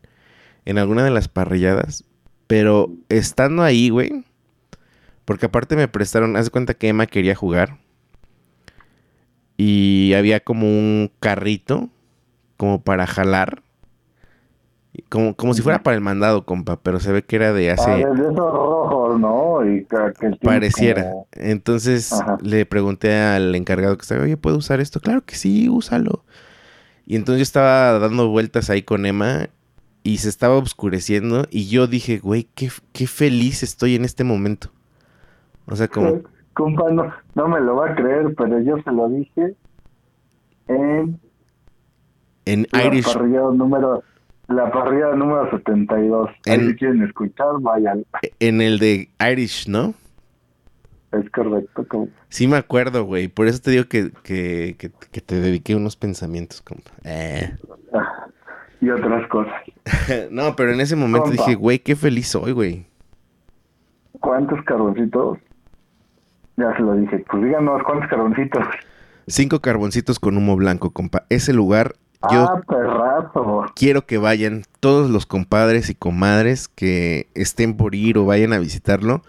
[0.65, 2.05] en alguna de las parrilladas,
[2.45, 4.23] pero estando ahí, güey,
[5.25, 7.79] porque aparte me prestaron, haz de cuenta que Emma quería jugar
[9.57, 11.89] y había como un carrito
[12.61, 13.63] como para jalar
[15.09, 17.89] Como, como si fuera para el mandado, compa, pero se ve que era de hace...
[17.89, 19.65] Ah, de esos rojos, ¿no?
[19.67, 21.09] Y que, Pareciera.
[21.09, 22.37] como- Entonces Ajá.
[22.43, 24.99] le pregunté al encargado que estaba, oye, ¿puedo usar esto?
[24.99, 26.23] Claro que sí, úsalo.
[27.07, 29.49] Y entonces yo estaba dando vueltas ahí con Emma
[30.03, 34.69] y se estaba oscureciendo y yo dije, güey, qué, qué feliz estoy en este momento.
[35.65, 36.21] O sea, como,
[36.53, 39.55] Compa, no, no me lo va a creer, pero yo se lo dije
[40.67, 41.19] en
[42.45, 44.03] en la Irish, parrilla número
[44.47, 46.29] la parrilla número 72.
[46.29, 48.05] Ahí En- si quieren escuchar, vayan.
[48.39, 49.93] en el de Irish, ¿no?
[51.11, 52.13] Es correcto, compa.
[52.29, 53.27] Sí me acuerdo, güey.
[53.27, 56.91] Por eso te digo que, que, que, que te dediqué unos pensamientos, compa.
[57.03, 57.55] Eh.
[58.81, 59.53] Y otras cosas.
[60.31, 61.43] no, pero en ese momento Compa.
[61.43, 62.87] dije, güey, qué feliz soy, güey.
[64.19, 65.37] ¿Cuántos carboncitos?
[66.57, 67.23] Ya se lo dije.
[67.29, 68.65] Pues díganos, ¿cuántos carboncitos?
[69.27, 71.25] Cinco carboncitos con humo blanco, compa.
[71.29, 71.93] Ese lugar,
[72.31, 73.65] yo Ah, perrazo.
[73.75, 78.59] quiero que vayan todos los compadres y comadres que estén por ir o vayan a
[78.59, 79.23] visitarlo.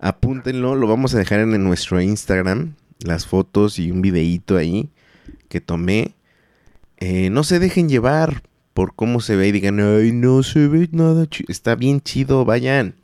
[0.00, 4.90] Apúntenlo, lo vamos a dejar en nuestro Instagram, las fotos y un videíto ahí
[5.48, 6.14] que tomé.
[6.98, 8.42] Eh, no se dejen llevar
[8.74, 11.26] por cómo se ve y digan, ay, no se ve nada.
[11.48, 12.94] Está bien chido, vayan.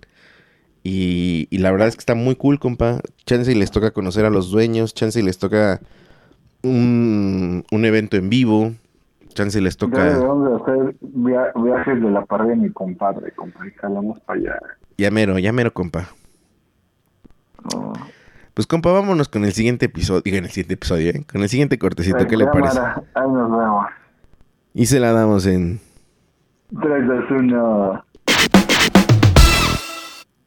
[0.84, 3.00] Y, y la verdad es que está muy cool, compa.
[3.26, 5.80] Chance y les toca conocer a los dueños, chance y les toca
[6.62, 8.74] un, un evento en vivo,
[9.34, 10.04] chance les Ya toca...
[10.04, 13.66] debemos de hacer via- viajes de la parrilla de mi compadre, compa.
[13.66, 14.58] Y jalamos para allá.
[14.96, 16.08] Ya mero, ya mero, compa.
[17.74, 17.92] No.
[18.54, 20.22] Pues compa, vámonos con el siguiente episodio.
[20.24, 21.24] Diga, en el siguiente episodio, ¿eh?
[21.30, 22.78] Con el siguiente cortecito, ¿qué le parece?
[22.78, 23.86] Ahí nos vemos.
[24.74, 25.80] Y se la damos en...
[26.80, 28.04] 3, 2, 1.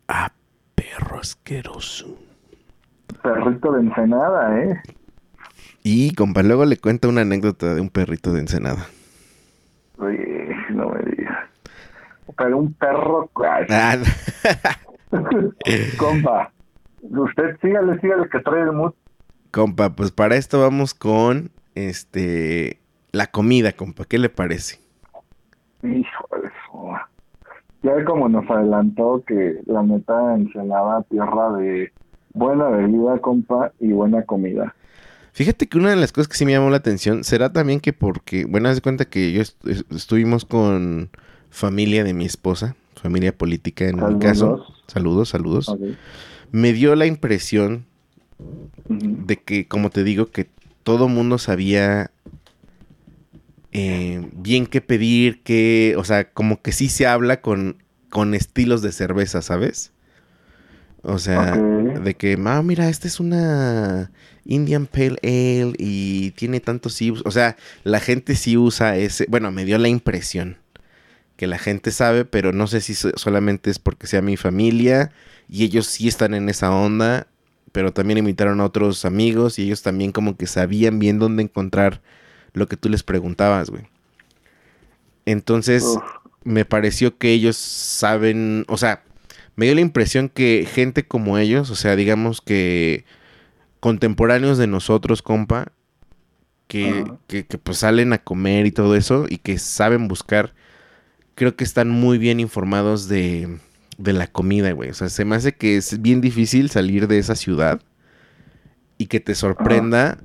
[0.08, 0.32] Ah,
[0.76, 2.18] perro asqueroso.
[3.22, 4.82] Perrito de Ensenada, ¿eh?
[5.90, 8.88] Y compa, luego le cuenta una anécdota de un perrito de Ensenada.
[9.98, 10.20] Uy,
[10.72, 11.48] no me digas.
[12.38, 13.32] Pero un perro...
[13.70, 13.96] Ah,
[15.98, 16.52] Compa,
[17.02, 18.92] usted sígale, sígale que trae el mood.
[19.52, 22.82] compa, pues para esto vamos con este
[23.14, 24.04] la comida, compa.
[24.04, 24.82] ¿Qué le parece?
[25.84, 26.92] Hijo de su...
[27.84, 31.94] Ya ve como nos adelantó que la neta Ensenada, tierra de
[32.34, 34.76] buena bebida, compa, y buena comida.
[35.38, 37.94] Fíjate que una de las cosas que sí me llamó la atención será también que
[37.94, 41.12] porque, bueno, haz de cuenta que yo est- est- estuvimos con
[41.52, 44.66] familia de mi esposa, familia política en mi caso.
[44.88, 45.30] Saludos.
[45.30, 45.68] Saludos.
[46.52, 47.86] Me dio la impresión
[48.90, 50.50] de que, como te digo, que
[50.82, 52.10] todo mundo sabía
[53.74, 58.82] eh, bien qué pedir, qué, o sea, como que sí se habla con, con estilos
[58.82, 59.92] de cerveza, ¿sabes?
[61.04, 61.56] O sea,
[62.04, 64.12] de que, ah, mira, esta es una
[64.48, 67.24] Indian Pale Ale y tiene tantos IBUs.
[67.26, 70.58] O sea, la gente sí usa ese, bueno, me dio la impresión
[71.38, 75.12] que la gente sabe, pero no sé si so- solamente es porque sea mi familia
[75.50, 77.28] y ellos sí están en esa onda,
[77.72, 82.02] pero también invitaron a otros amigos y ellos también como que sabían bien dónde encontrar
[82.54, 83.84] lo que tú les preguntabas, güey.
[85.26, 85.84] Entonces,
[86.44, 89.04] me pareció que ellos saben, o sea,
[89.56, 93.04] me dio la impresión que gente como ellos, o sea, digamos que
[93.80, 95.72] contemporáneos de nosotros, compa,
[96.68, 100.54] que, que, pues salen a comer y todo eso y que saben buscar,
[101.36, 103.58] creo que están muy bien informados de,
[103.98, 104.90] de la comida, güey.
[104.90, 107.82] O sea, se me hace que es bien difícil salir de esa ciudad
[108.98, 110.20] y que te sorprenda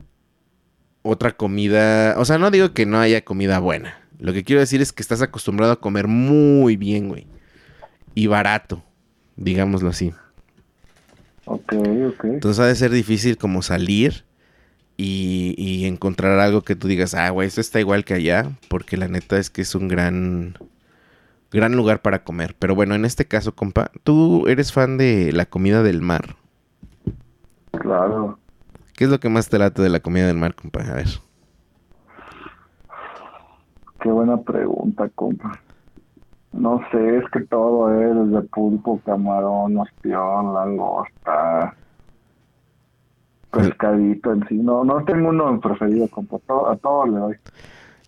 [1.03, 2.15] otra comida.
[2.19, 3.99] O sea, no digo que no haya comida buena.
[4.19, 7.27] Lo que quiero decir es que estás acostumbrado a comer muy bien, güey.
[8.15, 8.85] Y barato,
[9.37, 10.13] digámoslo así.
[11.45, 11.73] Ok,
[12.09, 12.25] ok.
[12.25, 14.25] Entonces ha de ser difícil como salir
[14.97, 18.97] y, y encontrar algo que tú digas, ah, güey, esto está igual que allá, porque
[18.97, 20.57] la neta es que es un gran,
[21.51, 22.57] gran lugar para comer.
[22.59, 26.37] Pero bueno, en este caso, compa, ¿tú eres fan de la comida del mar?
[27.73, 28.39] Claro.
[28.95, 30.83] ¿Qué es lo que más te late de la comida del mar, compa?
[30.83, 31.09] A ver.
[34.01, 35.62] Qué buena pregunta, compa.
[36.53, 41.75] No sé, es que todo es desde pulpo, camarón, ostión, langosta,
[43.51, 44.57] pescadito en sí.
[44.57, 46.37] No, no tengo uno preferido, compa.
[46.71, 47.37] A todo le doy.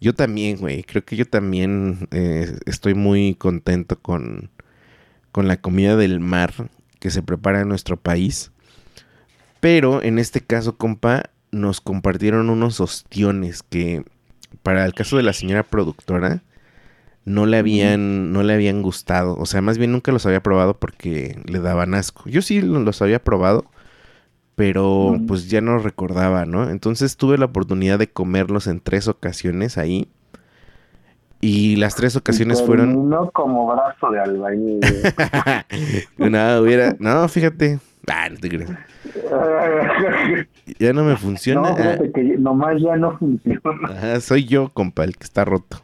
[0.00, 0.82] Yo también, güey.
[0.82, 4.50] Creo que yo también eh, estoy muy contento con,
[5.32, 6.50] con la comida del mar
[7.00, 8.52] que se prepara en nuestro país.
[9.60, 14.04] Pero en este caso, compa, nos compartieron unos ostiones que
[14.62, 16.42] para el caso de la señora productora
[17.24, 19.36] no le habían, no le habían gustado.
[19.38, 22.28] O sea, más bien nunca los había probado porque le daban asco.
[22.28, 23.64] Yo sí lo- los había probado,
[24.56, 26.68] pero pues ya no recordaba, ¿no?
[26.70, 30.08] Entonces tuve la oportunidad de comerlos en tres ocasiones ahí.
[31.40, 32.88] Y las tres ocasiones Y fueron.
[32.90, 34.80] terminó como brazo de albañil.
[36.18, 36.96] no, hubiera.
[36.98, 37.80] No, fíjate.
[38.06, 38.66] Ah, no te.
[40.78, 41.60] Ya no me funciona.
[41.70, 43.60] no, fíjate que nomás ya no funciona.
[44.14, 45.82] Ah, soy yo, compa, el que está roto.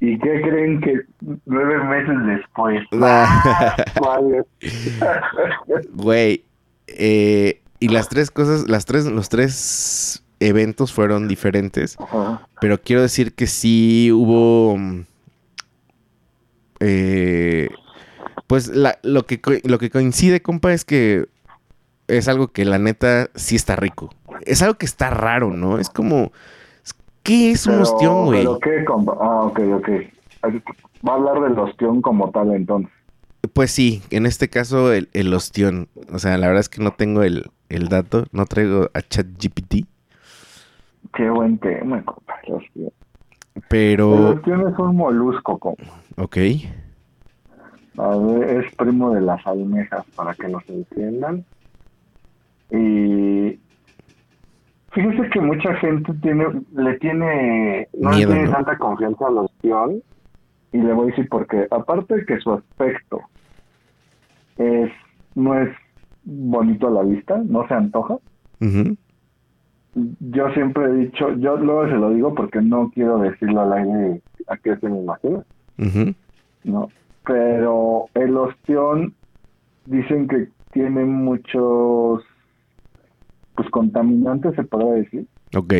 [0.00, 1.00] ¿Y qué creen que
[1.46, 2.84] nueve meses después?
[5.92, 6.44] Güey.
[6.86, 11.96] eh, y las tres cosas, las tres, los tres eventos fueron diferentes.
[12.00, 12.46] Ajá.
[12.60, 14.76] Pero quiero decir que sí hubo.
[16.80, 17.68] eh,
[18.46, 21.26] pues la- lo, que, lo que coincide, compa, es que
[22.08, 24.10] es algo que la neta sí está rico.
[24.46, 25.78] Es algo que está raro, ¿no?
[25.78, 26.32] Es como.
[27.28, 28.40] ¿Qué es un ostión, güey?
[28.40, 29.14] ¿Pero qué, compa?
[29.20, 29.88] Ah, ok, ok.
[31.06, 32.90] Va a hablar del ostión como tal, entonces.
[33.52, 35.88] Pues sí, en este caso el, el ostión.
[36.10, 39.84] O sea, la verdad es que no tengo el, el dato, no traigo a ChatGPT,
[41.14, 42.34] Qué buen tema, compa.
[42.44, 42.92] el ostión.
[43.54, 44.30] El pero.
[44.30, 45.84] ostión es un molusco, compa.
[46.16, 46.36] Ok.
[47.98, 51.44] A ver, es primo de las almejas, para que nos entiendan.
[52.70, 53.58] Y
[54.98, 58.52] fíjese que mucha gente tiene, le tiene, no le Miedo, tiene ¿no?
[58.52, 60.02] tanta confianza al ostión.
[60.72, 61.66] Y le voy a decir por qué.
[61.70, 63.20] Aparte de que su aspecto
[64.58, 64.90] es,
[65.34, 65.70] no es
[66.24, 68.16] bonito a la vista, no se antoja.
[69.94, 74.20] Yo siempre he dicho, yo luego se lo digo porque no quiero decirlo al aire
[74.48, 75.42] a qué se me imagina.
[75.78, 76.14] Ujú.
[76.64, 76.88] No,
[77.24, 79.14] pero el ostión
[79.86, 82.22] dicen que tiene muchos
[83.58, 85.74] pues contaminantes se podría decir, Ok.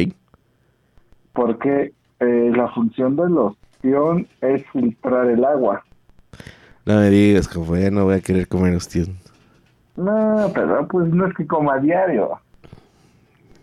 [1.32, 5.84] porque eh, la función del ostión es filtrar el agua.
[6.84, 9.16] No me digas, compa, ya no voy a querer comer ostión.
[9.96, 12.40] No, pero pues no es que coma a diario.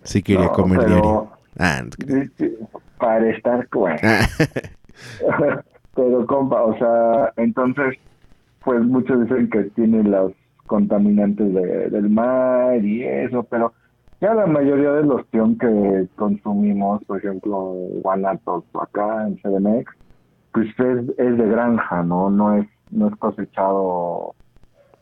[0.03, 1.29] Sí quería No, comer pero diario.
[1.59, 1.89] Ah, no
[2.97, 3.97] para estar bueno.
[4.01, 4.27] Ah,
[5.93, 7.97] pero compa, o sea, entonces
[8.63, 10.31] pues muchos dicen que tiene los
[10.67, 13.73] contaminantes de- del mar y eso, pero
[14.21, 19.91] ya la mayoría del ostión que consumimos, por ejemplo, Guanatos acá en CDMX,
[20.53, 22.29] pues es, es de granja, ¿no?
[22.29, 24.33] No es, no es cosechado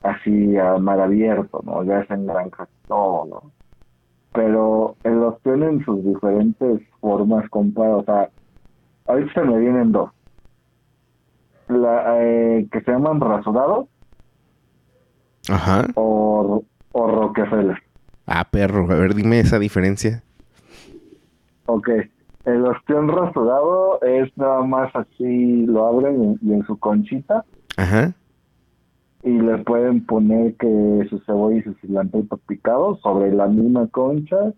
[0.02, 1.84] así a mar abierto, ¿no?
[1.84, 3.52] Ya es en granja todo, ¿no?
[4.34, 8.30] Pero el ostión en sus diferentes formas, compa, o sea,
[9.06, 10.10] ahorita se me vienen dos.
[11.68, 13.88] La, eh, que se llaman rasurados
[15.50, 15.86] Ajá.
[15.96, 17.83] o, o Rockefeller.
[18.26, 18.90] Ah, perro.
[18.92, 20.24] A ver, dime esa diferencia.
[21.66, 21.90] Ok,
[22.46, 27.46] el ostión rasurado es nada más así, lo abren y, en su conchita
[27.78, 28.14] Ajá.
[29.24, 34.52] y le pueden poner que su cebolla y su cilantrito picado sobre la misma concha,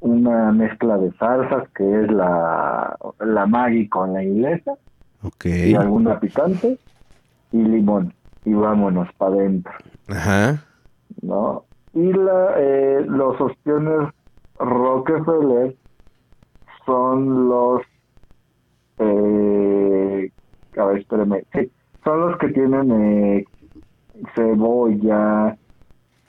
[0.00, 4.72] una mezcla de salsas que es la, la Maggi con la inglesa
[5.22, 5.44] Ok.
[5.44, 6.78] y alguna picante
[7.52, 8.14] y limón
[8.46, 9.72] y vámonos para adentro.
[10.08, 10.64] Ajá.
[11.20, 11.64] ¿no?
[11.94, 14.12] Y la, eh, los ostiones
[14.58, 15.74] Rockefeller
[16.84, 17.82] son los,
[18.98, 20.30] eh,
[20.76, 21.70] a ver, espérame, sí,
[22.04, 23.44] son los que tienen eh,
[24.34, 25.56] cebolla,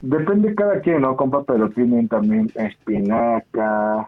[0.02, 1.43] depende cada quien, ¿no, compa?
[1.43, 4.08] Pero tienen también espinaca,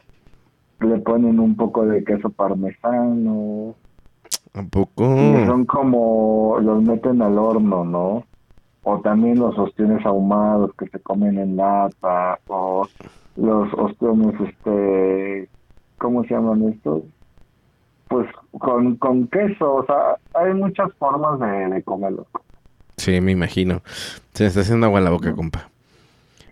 [0.79, 3.75] le ponen un poco de queso parmesano,
[4.53, 5.03] ¿A poco?
[5.15, 8.23] y son como, los meten al horno, ¿no?
[8.83, 12.87] O también los ostiones ahumados que se comen en lata, o
[13.35, 15.49] los ostiones, este,
[15.97, 17.03] ¿cómo se llaman estos?
[18.07, 22.27] Pues con, con queso, o sea, hay muchas formas de, de comerlos.
[22.97, 23.81] Sí, me imagino.
[24.33, 25.69] Se me está haciendo agua en la boca, compa.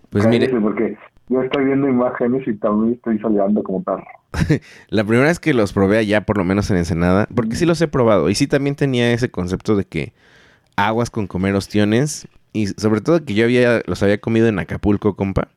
[0.09, 4.05] Pues Cállese, mire, Porque yo estoy viendo imágenes y también estoy soleando como perro.
[4.89, 7.81] la primera vez que los probé allá, por lo menos en Ensenada, porque sí los
[7.81, 8.29] he probado.
[8.29, 10.13] Y sí también tenía ese concepto de que
[10.87, 12.27] aguas con comer ostiones.
[12.53, 15.49] Y sobre todo que yo había, los había comido en Acapulco, compa.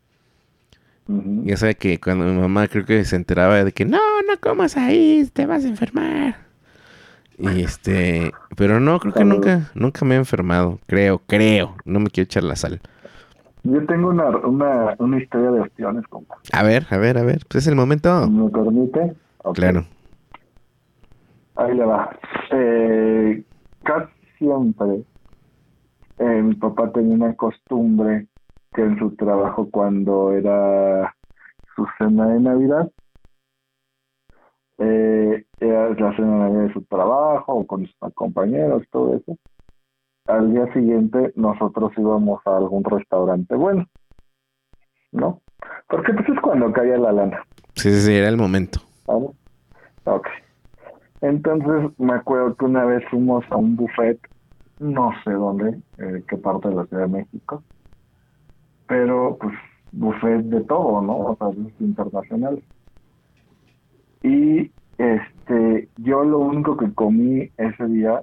[1.07, 4.77] Ya sabe que cuando mi mamá creo que se enteraba de que no, no comas
[4.77, 6.37] ahí, te vas a enfermar.
[7.39, 10.79] Y este, pero no, creo que nunca, nunca me he enfermado.
[10.87, 11.75] Creo, creo.
[11.85, 12.81] No me quiero echar la sal.
[13.65, 16.37] Yo tengo una, una, una historia de ostiones, compa.
[16.53, 17.43] A ver, a ver, a ver.
[17.49, 18.29] Pues es el momento.
[18.29, 19.15] ¿Me permite?
[19.55, 19.85] Claro.
[21.57, 22.17] Ahí le va.
[22.53, 23.43] Eh,
[23.83, 25.05] casi siempre
[26.23, 28.29] eh, mi papá tenía una costumbre
[28.73, 31.15] que en su trabajo cuando era
[31.75, 32.91] su cena de Navidad,
[34.79, 39.37] eh, era la cena de Navidad de su trabajo o con sus compañeros, todo eso.
[40.27, 43.87] Al día siguiente nosotros íbamos a algún restaurante bueno,
[45.11, 45.41] ¿no?
[45.89, 47.45] Porque pues es cuando caía la lana.
[47.75, 48.79] Sí, sí, sí, era el momento.
[49.07, 49.27] ¿Vale?
[50.05, 50.29] Ok.
[51.21, 54.21] Entonces me acuerdo que una vez fuimos a un buffet,
[54.83, 57.63] no sé dónde, eh, qué parte de la Ciudad de México,
[58.87, 59.55] pero pues
[59.93, 61.17] buffet de todo, ¿no?
[61.19, 62.63] O sea, es internacional.
[64.23, 68.23] Y este, yo lo único que comí ese día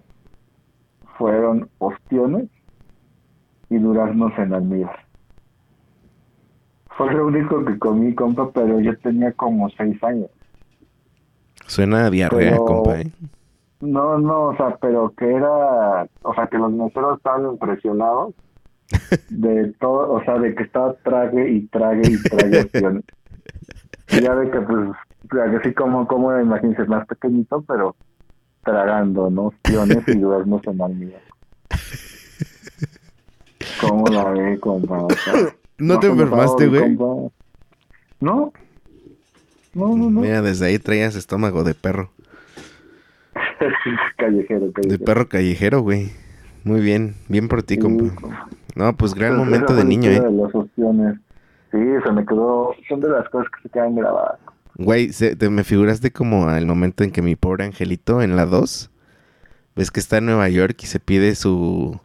[1.18, 2.50] fueron ostiones
[3.70, 5.00] y duraznos en almíbar.
[6.98, 10.30] Fue lo único que comí, compa, pero yo tenía como seis años.
[11.66, 13.12] Suena a diarrea, Pero- compa, ¿eh?
[13.82, 18.34] No, no, o sea, pero que era, o sea, que los meseros estaban impresionados
[19.30, 22.70] de todo, o sea, de que estaba trague y trague y trague.
[24.12, 24.90] Y ya de que, pues,
[25.60, 27.96] así como, como imagínense, más pequeñito, pero
[28.64, 29.48] tragando, ¿no?
[29.48, 31.22] Opciones y duermos en almíbar.
[33.82, 35.04] ¿Cómo la ve, compa?
[35.04, 35.34] O sea,
[35.78, 36.96] ¿No te enfermaste, güey?
[36.96, 37.32] No,
[38.20, 38.52] no,
[39.72, 40.10] no.
[40.10, 42.12] Mira, desde ahí traías estómago de perro.
[44.18, 45.06] callejero, De callejero.
[45.06, 46.12] perro callejero, güey.
[46.64, 48.50] Muy bien, bien por ti, Sí, compa.
[48.76, 50.20] No, pues gran Pues momento de niño, ¿eh?
[50.20, 51.18] de las opciones.
[51.72, 52.74] Sí, se me quedó.
[52.88, 54.40] Son de las cosas que se quedan grabadas.
[54.76, 58.46] Güey, se- te me figuraste como al momento en que mi pobre angelito en la
[58.46, 58.90] 2,
[59.76, 62.00] ves que está en Nueva York y se pide su,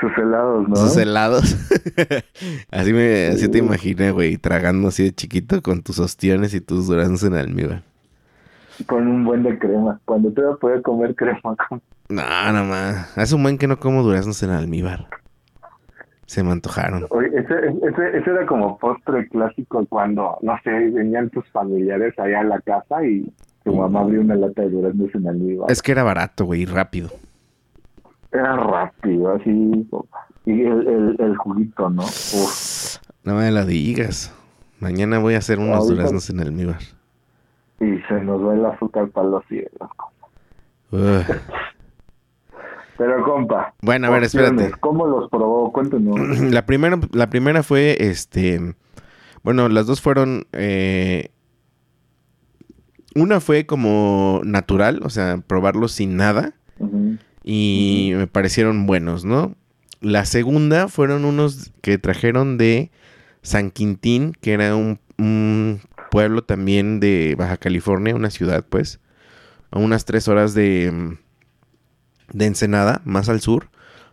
[0.00, 0.76] Sus helados, ¿no?
[0.76, 1.56] sus helados.
[2.70, 6.86] así me, así te imaginé, güey, tragando así de chiquito con tus ostiones y tus
[6.86, 7.82] duraznos en almíbar.
[8.84, 10.00] Con un buen de crema.
[10.04, 11.40] Cuando te vas a poder comer crema.
[11.68, 13.16] con- No, no más.
[13.16, 15.06] Hace un buen que no como duraznos en almíbar.
[16.26, 17.06] Se me antojaron.
[17.10, 17.54] Oye, ese,
[17.88, 22.60] ese, ese era como postre clásico cuando, no sé, venían tus familiares allá a la
[22.60, 23.32] casa y
[23.64, 25.70] tu mamá abrió una lata de duraznos en almíbar.
[25.70, 27.10] Es que era barato, güey, y rápido.
[28.32, 29.88] Era rápido, así.
[30.46, 32.02] Y el, el, el juguito, ¿no?
[32.02, 32.96] Uf.
[33.24, 34.32] No me lo digas.
[34.80, 36.78] Mañana voy a hacer unos Ahorita- duraznos en almíbar.
[37.80, 39.90] Y se nos va el azúcar para los cielos.
[42.96, 43.74] Pero, compa.
[43.82, 44.72] Bueno, a ver, espérate.
[44.80, 45.72] ¿Cómo los probó?
[45.72, 46.40] Cuéntenos.
[46.52, 48.74] La primera, la primera fue, este,
[49.42, 51.30] bueno, las dos fueron, eh,
[53.14, 56.54] una fue como natural, o sea, probarlos sin nada
[57.46, 59.54] y me parecieron buenos, ¿no?
[60.00, 62.90] La segunda fueron unos que trajeron de
[63.42, 65.80] San Quintín, que era un, un
[66.10, 69.00] pueblo también de Baja California, una ciudad, pues,
[69.70, 73.68] a unas tres horas de, mm, de Ensenada, más al sur,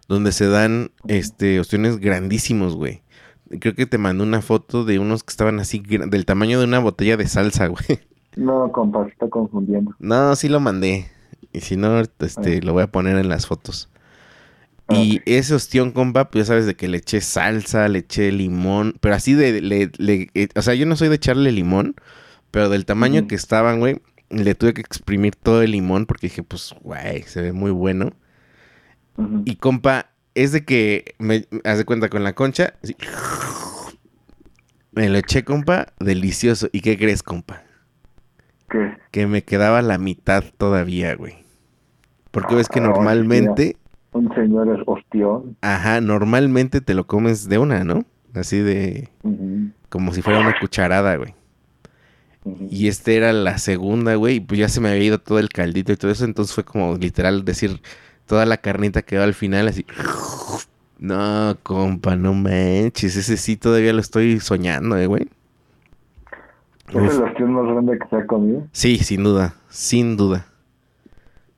[0.07, 3.01] donde se dan este ostiones grandísimos, güey.
[3.59, 6.79] Creo que te mandé una foto de unos que estaban así, del tamaño de una
[6.79, 7.99] botella de salsa, güey.
[8.35, 9.93] No, compa, se está confundiendo.
[9.99, 11.07] No, sí lo mandé.
[11.51, 13.89] Y si no, este, lo voy a poner en las fotos.
[14.89, 18.95] Y ese ostión, compa, pues ya sabes de que le eché salsa, le eché limón,
[18.99, 21.95] pero así de, le, le- eh, o sea, yo no soy de echarle limón,
[22.51, 26.43] pero del tamaño que estaban, güey, le tuve que exprimir todo el limón porque dije,
[26.43, 28.11] pues, güey, se ve muy bueno.
[29.45, 32.95] Y compa, es de que me haz de cuenta con la concha, así,
[34.91, 36.67] me lo eché, compa, delicioso.
[36.71, 37.63] ¿Y qué crees, compa?
[38.69, 38.97] ¿Qué?
[39.11, 41.35] Que me quedaba la mitad todavía, güey.
[42.31, 43.77] Porque ves que Ah, normalmente,
[44.13, 45.57] Un señor es ostión.
[45.61, 48.05] ajá, normalmente te lo comes de una, ¿no?
[48.33, 49.09] Así de,
[49.89, 51.35] como si fuera una cucharada, güey.
[52.69, 55.49] Y este era la segunda, güey, y pues ya se me había ido todo el
[55.49, 57.81] caldito y todo eso, entonces fue como literal decir,
[58.25, 59.85] toda la carnita quedó al final así.
[60.99, 65.27] No, compa, no manches, ese sí todavía lo estoy soñando, eh, güey.
[66.89, 68.67] ¿Es el ostión más grande que se ha comido?
[68.71, 70.45] Sí, sin duda, sin duda.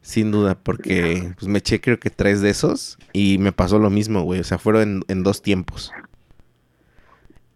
[0.05, 3.89] Sin duda, porque pues me eché creo que tres de esos y me pasó lo
[3.89, 4.39] mismo, güey.
[4.39, 5.91] O sea, fueron en, en dos tiempos.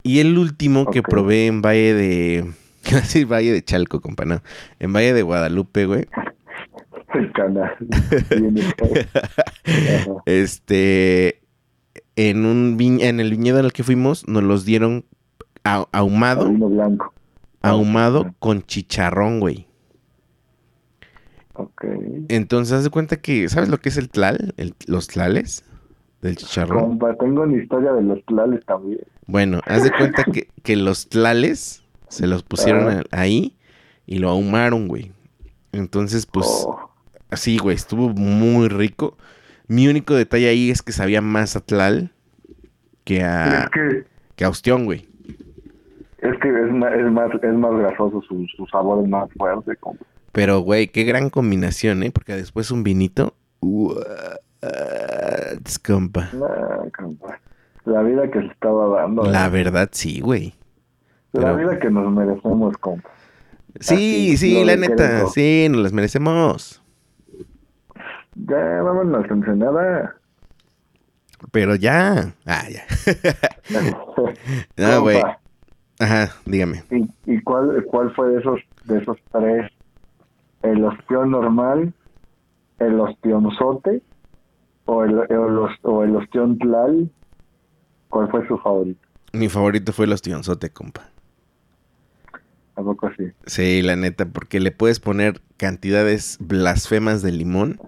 [0.01, 2.51] Y el último que probé en Valle de...
[3.03, 4.41] Sí, Valle de Chalco, compa, no.
[4.79, 6.07] En Valle de Guadalupe, güey.
[7.13, 7.71] El canal.
[10.25, 11.41] Este...
[12.15, 15.05] En un viñ- en el viñedo en el que fuimos, nos los dieron
[15.63, 17.13] ahumado, Vino blanco.
[17.61, 19.67] ahumado con chicharrón, güey.
[21.59, 21.85] Ok.
[22.29, 24.53] Entonces, haz de cuenta que, ¿sabes lo que es el tlal?
[24.57, 25.63] El- los tlales
[26.21, 26.79] del chicharrón.
[26.99, 28.99] Compa, tengo una historia de los tlales también.
[29.27, 33.03] Bueno, haz de cuenta que, que los tlales se los pusieron Ah.
[33.11, 33.55] ahí
[34.05, 35.11] y lo ahumaron, güey.
[35.71, 36.89] Entonces, pues, Oh,
[37.29, 39.17] así, güey, estuvo muy rico.
[39.67, 42.11] Mi único detalle ahí es que sabía más a tlal
[43.03, 44.05] que a, Es que,
[44.35, 45.07] que a ostión, güey.
[46.19, 49.75] es que es más, es más, es más grasoso, su, su sabor es más fuerte,
[49.77, 50.05] compa.
[50.31, 52.11] Pero, güey, qué gran combinación, ¿eh?
[52.11, 53.35] Porque después un vinito.
[53.61, 53.97] What,
[55.85, 56.29] compa.
[56.33, 57.39] Nah, compa.
[57.85, 59.23] La vida que se estaba dando.
[59.23, 59.49] La eh.
[59.49, 60.53] verdad, sí, güey.
[61.31, 63.09] La pero- vida que nos merecemos, compa.
[63.79, 66.81] Sí, Así, sí, la neta, sí, nos las merecemos.
[68.35, 70.15] Ya, vámonos, Ensenada.
[71.51, 72.33] Pero ya.
[72.45, 72.83] Ah, ya.
[74.77, 75.21] Ah, güey.
[75.99, 76.83] Ajá, dígame.
[76.91, 79.69] ¿Y, y cuál, cuál fue de esos, de esos tres?
[80.61, 81.93] ¿El ostión normal,
[82.79, 84.01] el ostionzote
[84.85, 85.19] o el,
[85.83, 87.09] o el ostión tlal?
[88.09, 89.07] ¿Cuál fue su favorito?
[89.33, 91.09] Mi favorito fue el ostionzote, compa.
[92.75, 93.31] ¿A poco así?
[93.45, 97.79] Sí, la neta, porque le puedes poner cantidades blasfemas de limón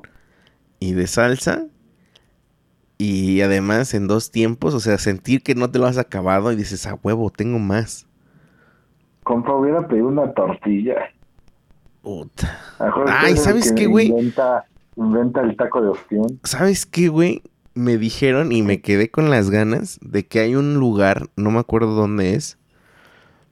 [0.79, 1.65] y de salsa.
[2.97, 6.55] Y además en dos tiempos, o sea, sentir que no te lo has acabado y
[6.55, 8.05] dices, a huevo, tengo más.
[9.23, 10.95] Compa, hubiera pedido una tortilla.
[12.01, 12.59] Puta.
[13.07, 14.07] Ay, ¿sabes qué, güey?
[14.07, 16.39] Inventa, inventa el taco de ostión.
[16.43, 17.43] ¿Sabes qué, güey?
[17.73, 21.59] Me dijeron y me quedé con las ganas de que hay un lugar, no me
[21.59, 22.57] acuerdo dónde es,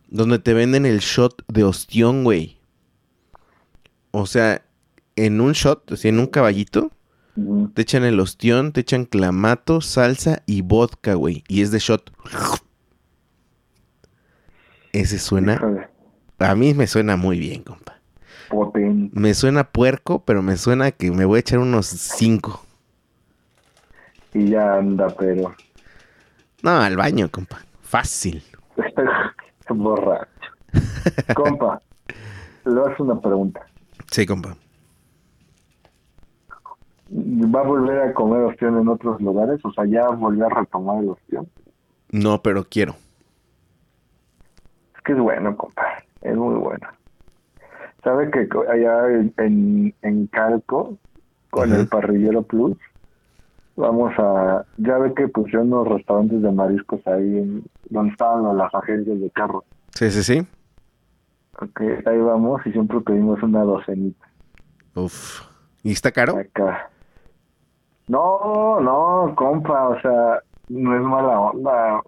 [0.10, 2.58] donde te venden el shot de ostión, güey.
[4.12, 4.66] O sea,
[5.16, 6.92] en un shot, o sea, en un caballito,
[7.74, 11.44] te echan el ostión, te echan clamato, salsa y vodka, güey.
[11.48, 12.12] Y es de shot.
[14.92, 15.90] Ese suena,
[16.40, 17.99] a mí me suena muy bien, compa.
[19.12, 22.64] Me suena puerco, pero me suena que me voy a echar unos cinco.
[24.34, 25.56] Y ya anda, pero...
[26.62, 27.60] No, al baño, compa.
[27.82, 28.44] Fácil.
[29.70, 30.28] Borracho.
[31.36, 31.82] Compa,
[32.66, 33.66] le hago una pregunta.
[34.12, 34.56] Sí, compa.
[37.12, 39.60] ¿Va a volver a comer ostión en otros lugares?
[39.64, 41.48] O sea, ¿ya volvió a retomar el ostión?
[42.12, 42.96] No, pero quiero.
[44.96, 46.04] Es que es bueno, compa.
[46.22, 46.88] Es muy bueno.
[48.04, 50.98] ¿Sabe que allá en, en, en Calco,
[51.50, 52.78] con el Parrillero Plus,
[53.76, 54.66] vamos a...
[54.78, 59.30] Ya ve que pusieron unos restaurantes de mariscos ahí en, donde estaban las agencias de
[59.32, 59.64] carros.
[59.94, 60.48] Sí, sí, sí.
[61.62, 64.26] Ok, ahí vamos y siempre pedimos una docenita.
[64.96, 65.42] Uf.
[65.84, 66.38] ¿Y está caro?
[66.38, 66.90] Acá.
[68.08, 72.02] No, no, compa, o sea, no es mala onda.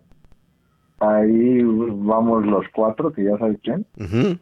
[0.99, 4.37] Ahí vamos los cuatro, que ya sabes quién, Ujú.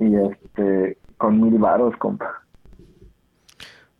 [0.00, 2.42] Y este, con mil varos, compa.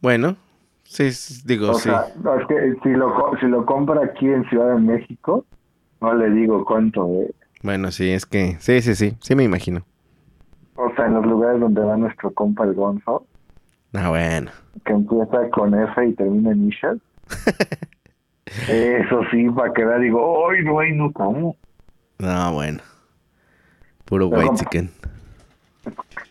[0.00, 0.36] Bueno.
[0.82, 1.10] Sí,
[1.44, 1.82] digo, O sí.
[1.88, 5.44] sea, no, es que si lo, si lo compra aquí en Ciudad de México,
[6.00, 7.32] no le digo cuánto, eh.
[7.62, 8.56] Bueno, sí, es que...
[8.58, 9.16] Sí, sí, sí.
[9.20, 9.82] Sí me imagino.
[10.74, 13.24] O sea, en los lugares donde va nuestro compa el Gonzo,
[13.92, 14.50] Ah, bueno.
[14.84, 17.00] que empieza con F y termina en Michel.
[18.68, 21.56] Eso sí, para que vea, digo, ¡ay, no hay, no como!
[22.18, 22.80] No, bueno.
[24.06, 24.64] Puro Pero, white compa.
[24.64, 24.90] chicken.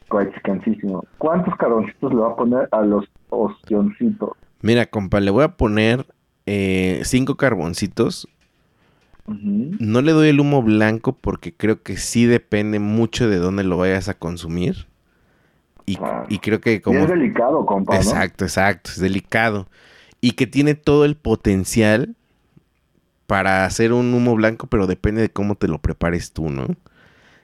[0.09, 1.05] Guachicancísimo.
[1.17, 4.31] ¿Cuántos carboncitos le va a poner a los ostioncitos?
[4.61, 6.05] Mira, compa, le voy a poner
[6.45, 8.27] eh, cinco carboncitos.
[9.27, 13.77] No le doy el humo blanco porque creo que sí depende mucho de dónde lo
[13.77, 14.87] vayas a consumir.
[15.85, 15.99] Y,
[16.29, 16.99] y creo que Y como...
[16.99, 17.99] es delicado, compa, ¿no?
[17.99, 19.67] Exacto, exacto, es delicado.
[20.19, 22.15] Y que tiene todo el potencial
[23.27, 26.65] para hacer un humo blanco, pero depende de cómo te lo prepares tú, ¿no?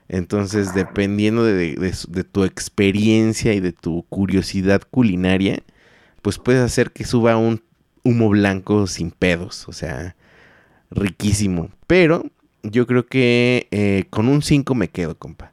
[0.07, 5.63] Entonces, dependiendo de, de de tu experiencia y de tu curiosidad culinaria,
[6.21, 7.61] pues puedes hacer que suba un
[8.03, 10.15] humo blanco sin pedos, o sea,
[10.91, 11.69] riquísimo.
[11.87, 12.25] Pero
[12.63, 15.51] yo creo que eh, con un 5 me quedo, compa.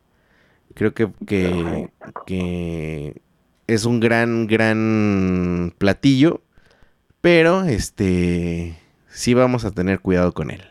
[0.74, 1.90] Creo que, que,
[2.26, 3.20] que
[3.66, 6.42] es un gran, gran platillo,
[7.20, 8.78] pero este
[9.08, 10.62] sí vamos a tener cuidado con él.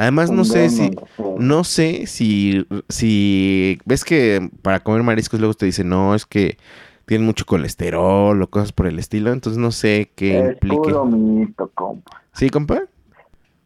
[0.00, 0.90] Además, no sé si,
[1.38, 6.56] no sé si, si, ves que para comer mariscos luego te dicen, no, es que
[7.04, 10.76] tienen mucho colesterol o cosas por el estilo, entonces no sé qué Es implique.
[10.78, 12.22] puro mito, compa.
[12.32, 12.80] ¿Sí, compa?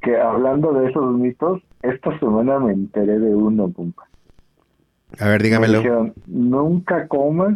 [0.03, 4.09] Que hablando de esos mitos, esta semana me enteré de uno, compa.
[5.20, 5.78] A ver, Me dígamelo.
[5.78, 7.55] dijeron, nunca comas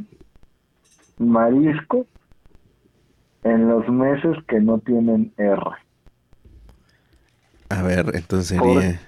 [1.18, 2.06] marisco
[3.42, 5.62] en los meses que no tienen R.
[7.70, 9.00] A ver, entonces sería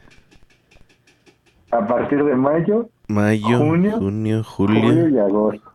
[1.70, 5.08] A partir de mayo, mayo, junio, junio, julio julio.
[5.08, 5.70] y agosto.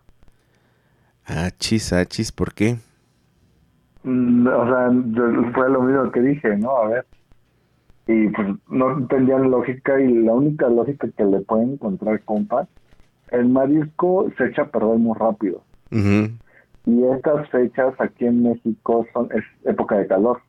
[1.25, 2.77] Achis, achis, ¿por qué?
[4.03, 4.91] Mm, O sea,
[5.53, 6.77] fue lo mismo que dije, ¿no?
[6.77, 7.05] A ver.
[8.07, 12.67] Y pues no entendían lógica y la única lógica que le pueden encontrar, compa,
[13.31, 15.63] el marisco se echa a perder muy rápido.
[15.91, 20.39] Y estas fechas aquí en México son es época de calor.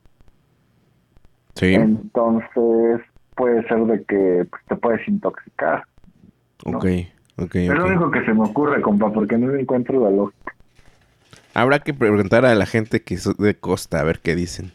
[1.57, 3.01] Sí, Entonces
[3.35, 5.83] puede ser de que pues, te puedes intoxicar.
[6.65, 6.85] ok,
[7.37, 10.53] ok, Es lo único que se me ocurre, compa, porque no encuentro la lógica.
[11.53, 14.71] Habrá que preguntar a la gente que es de costa a ver qué dicen.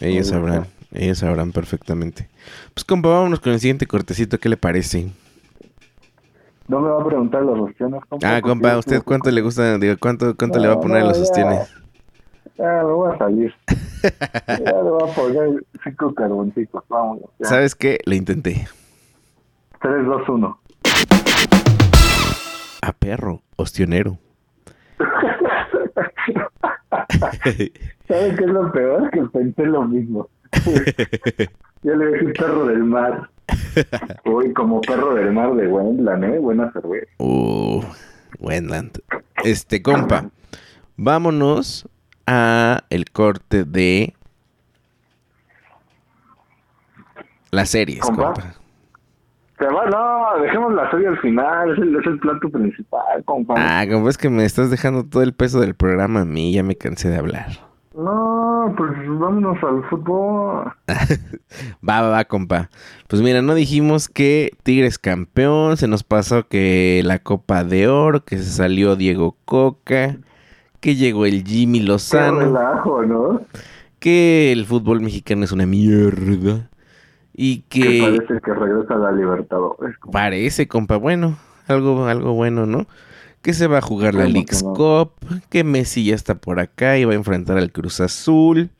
[0.00, 2.28] Ellos sabrán, ellos sabrán perfectamente.
[2.74, 5.10] Pues compa, vámonos con el siguiente cortecito, ¿qué le parece?
[6.68, 8.26] No me va a preguntar las opciones, compa.
[8.36, 9.78] Ah, compa, yo ¿usted cuánto le gusta?
[9.78, 11.26] Digo, ¿cuánto, cuánto le va a No, poner a no, los ya.
[11.26, 11.70] sostienes?
[12.58, 13.54] Ya, me voy a salir.
[14.02, 17.30] Ya le voy a poner cinco carboncitos, vámonos.
[17.38, 17.46] ya.
[17.46, 17.98] ¿Sabes qué?
[18.04, 18.66] Lo intenté.
[19.80, 20.58] 3, 2, 1.
[22.82, 24.18] A perro, ostionero.
[28.08, 29.10] ¿Sabes qué es lo peor?
[29.10, 30.28] Que pensé lo mismo.
[31.82, 33.28] Yo le dije perro del mar.
[34.24, 36.38] Uy, como perro del mar de Wendland, ¿eh?
[36.38, 37.06] Buena cerveza.
[37.18, 37.82] Uh,
[38.38, 39.00] Wendland.
[39.44, 40.30] Este, compa,
[40.96, 41.88] vámonos
[42.26, 44.14] a el corte de
[47.50, 48.32] las series, Compa.
[48.34, 48.54] compa.
[49.58, 51.72] Se va, no, dejemos la serie al final.
[51.72, 53.54] Es el, es el plato principal, compa.
[53.56, 56.62] Ah, compa, es que me estás dejando todo el peso del programa a mí, ya
[56.62, 57.46] me cansé de hablar.
[57.94, 60.72] No, pues vámonos al fútbol.
[61.86, 62.70] Va, va, va, compa.
[63.06, 68.24] Pues mira, no dijimos que Tigres campeón, se nos pasó que la Copa de Oro,
[68.24, 70.16] que se salió Diego Coca,
[70.82, 73.40] que llegó el Jimmy Qué Lozano, relajo, ¿no?
[74.00, 76.68] que el fútbol mexicano es una mierda
[77.32, 79.96] y Que que parece que regresa a la Libertadores.
[79.98, 80.18] compa.
[80.18, 82.86] parece, compa, bueno, algo, algo bueno, ¿no?
[83.42, 85.14] Que se va a jugar la Qué Leagues emocionado.
[85.16, 88.70] Cup, que Messi ya está por acá y va a enfrentar al Cruz Azul.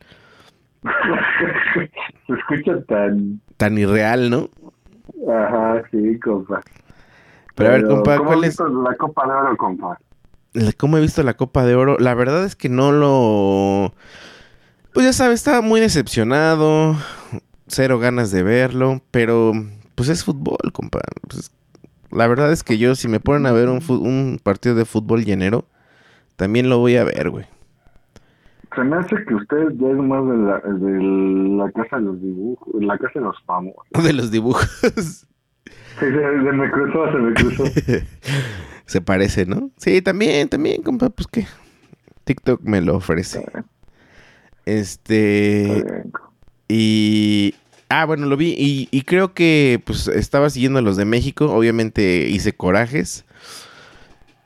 [2.27, 3.41] Se escucha tan...
[3.57, 4.49] Tan irreal, ¿no?
[5.31, 6.61] Ajá, sí, compa.
[7.55, 8.59] Pero a ver, compa, ¿cómo ¿cuál es?
[8.59, 9.97] la Copa de Oro, compa?
[10.77, 11.97] ¿Cómo he visto la Copa de Oro?
[11.99, 13.93] La verdad es que no lo...
[14.93, 16.95] Pues ya sabes, estaba muy decepcionado,
[17.67, 19.53] cero ganas de verlo, pero
[19.95, 20.99] pues es fútbol, compa.
[21.27, 21.51] Pues,
[22.11, 25.65] la verdad es que yo si me ponen a ver un, partido de fútbol llenero,
[26.35, 27.45] también lo voy a ver, güey.
[28.75, 31.03] Se me hace que usted ya es más de la, de
[31.57, 33.83] la casa de los dibujos, la casa de los famosos.
[34.03, 35.27] De los dibujos.
[35.99, 37.63] Sí, se, se me cruzó, se me cruzó.
[38.85, 39.71] Se parece, ¿no?
[39.77, 41.47] Sí, también, también, compa, pues qué.
[42.23, 43.45] TikTok me lo ofrece.
[44.65, 46.05] Este...
[46.67, 47.55] Y.
[47.89, 48.55] Ah, bueno, lo vi.
[48.57, 51.53] Y, y creo que pues estaba siguiendo a los de México.
[51.53, 53.25] Obviamente hice corajes.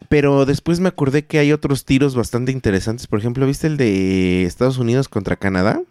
[0.09, 3.07] Pero después me acordé que hay otros tiros bastante interesantes.
[3.07, 5.81] Por ejemplo, ¿viste el de Estados Unidos contra Canadá?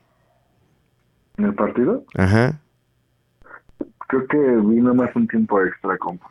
[1.39, 2.05] ¿En el partido?
[2.15, 2.61] Ajá.
[4.09, 6.31] Creo que vi nomás un tiempo extra, compa.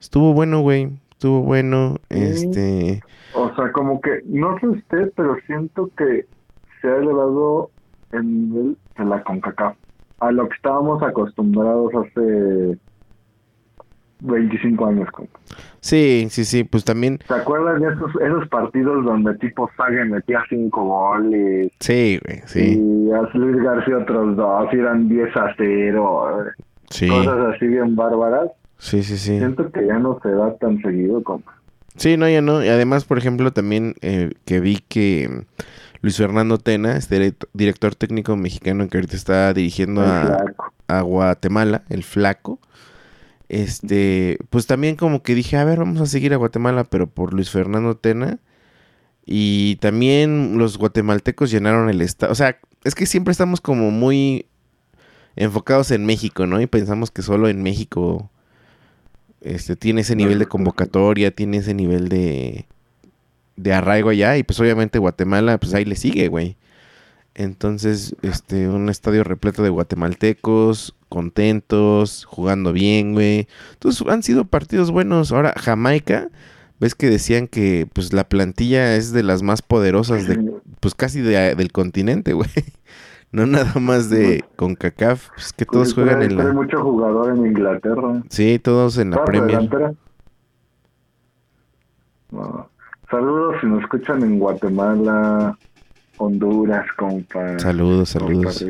[0.00, 0.90] Estuvo bueno, güey.
[1.22, 1.98] Estuvo bueno.
[2.10, 2.18] Sí.
[2.18, 3.02] Este.
[3.32, 6.26] O sea, como que, no sé usted, pero siento que
[6.80, 7.70] se ha elevado
[8.10, 9.76] el nivel de la CONCACAF
[10.18, 12.76] a lo que estábamos acostumbrados hace
[14.18, 15.08] 25 años.
[15.78, 16.64] Sí, sí, sí.
[16.64, 17.20] Pues también.
[17.28, 22.40] ¿Se acuerdan de esos, esos partidos donde tipo Sague metía 5 goles Sí, güey.
[22.46, 22.80] Sí.
[22.80, 26.46] y a Luis García otros dos eran 10 a 0?
[26.90, 27.08] Sí.
[27.08, 28.50] Cosas así bien bárbaras.
[28.82, 29.38] Sí, sí, sí.
[29.38, 31.54] Siento que ya no se da tan seguido, compa.
[31.96, 32.64] Sí, no, ya no.
[32.64, 35.40] Y además, por ejemplo, también eh, que vi que mm,
[36.00, 40.44] Luis Fernando Tena, este direct- director técnico mexicano que ahorita está dirigiendo a,
[40.88, 42.58] a Guatemala, el flaco,
[43.48, 47.34] este, pues también como que dije, a ver, vamos a seguir a Guatemala, pero por
[47.34, 48.38] Luis Fernando Tena.
[49.24, 52.32] Y también los guatemaltecos llenaron el estado.
[52.32, 54.46] O sea, es que siempre estamos como muy
[55.36, 56.60] enfocados en México, ¿no?
[56.60, 58.28] Y pensamos que solo en México
[59.44, 62.66] este, tiene ese nivel de convocatoria, tiene ese nivel de,
[63.56, 64.36] de arraigo allá.
[64.36, 66.56] Y pues obviamente Guatemala, pues ahí le sigue, güey.
[67.34, 73.48] Entonces, este, un estadio repleto de guatemaltecos, contentos, jugando bien, güey.
[73.72, 75.32] Entonces, han sido partidos buenos.
[75.32, 76.28] Ahora, Jamaica,
[76.78, 81.20] ves que decían que pues la plantilla es de las más poderosas de, pues casi
[81.20, 82.50] de- del continente, güey.
[83.32, 86.52] No nada más de CONCACAF, pues que todos juegan en la...
[86.52, 88.22] mucho jugador en Inglaterra.
[88.28, 89.94] Sí, todos en la ¿Cuarto Premier.
[92.30, 92.68] No.
[93.10, 95.56] Saludos si nos escuchan en Guatemala,
[96.18, 97.58] Honduras, compa.
[97.58, 98.64] Saludos, saludos.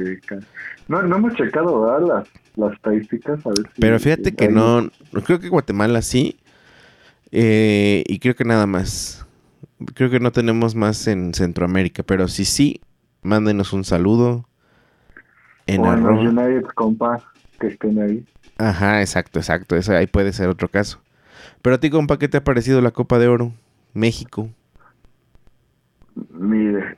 [0.89, 2.07] No, no hemos checado ¿verdad?
[2.07, 3.45] las, las estadísticas.
[3.47, 6.39] A ver si- Pero fíjate que hay- no, no creo que Guatemala sí.
[7.31, 9.27] eh, y creo que nada más.
[9.95, 12.03] Creo que no tenemos más en Centroamérica.
[12.03, 12.81] Pero si sí,
[13.23, 14.49] mándenos un saludo.
[15.67, 16.21] En O en los arroba.
[16.21, 17.19] United, compa,
[17.61, 18.25] que estén ahí.
[18.59, 19.77] Ajá, exacto, exacto.
[19.77, 21.01] Eso ahí puede ser otro caso.
[21.63, 23.53] Pero a ti, compa, ¿qué te ha parecido la Copa de Oro?
[23.95, 24.49] México.
[26.31, 26.97] Mire,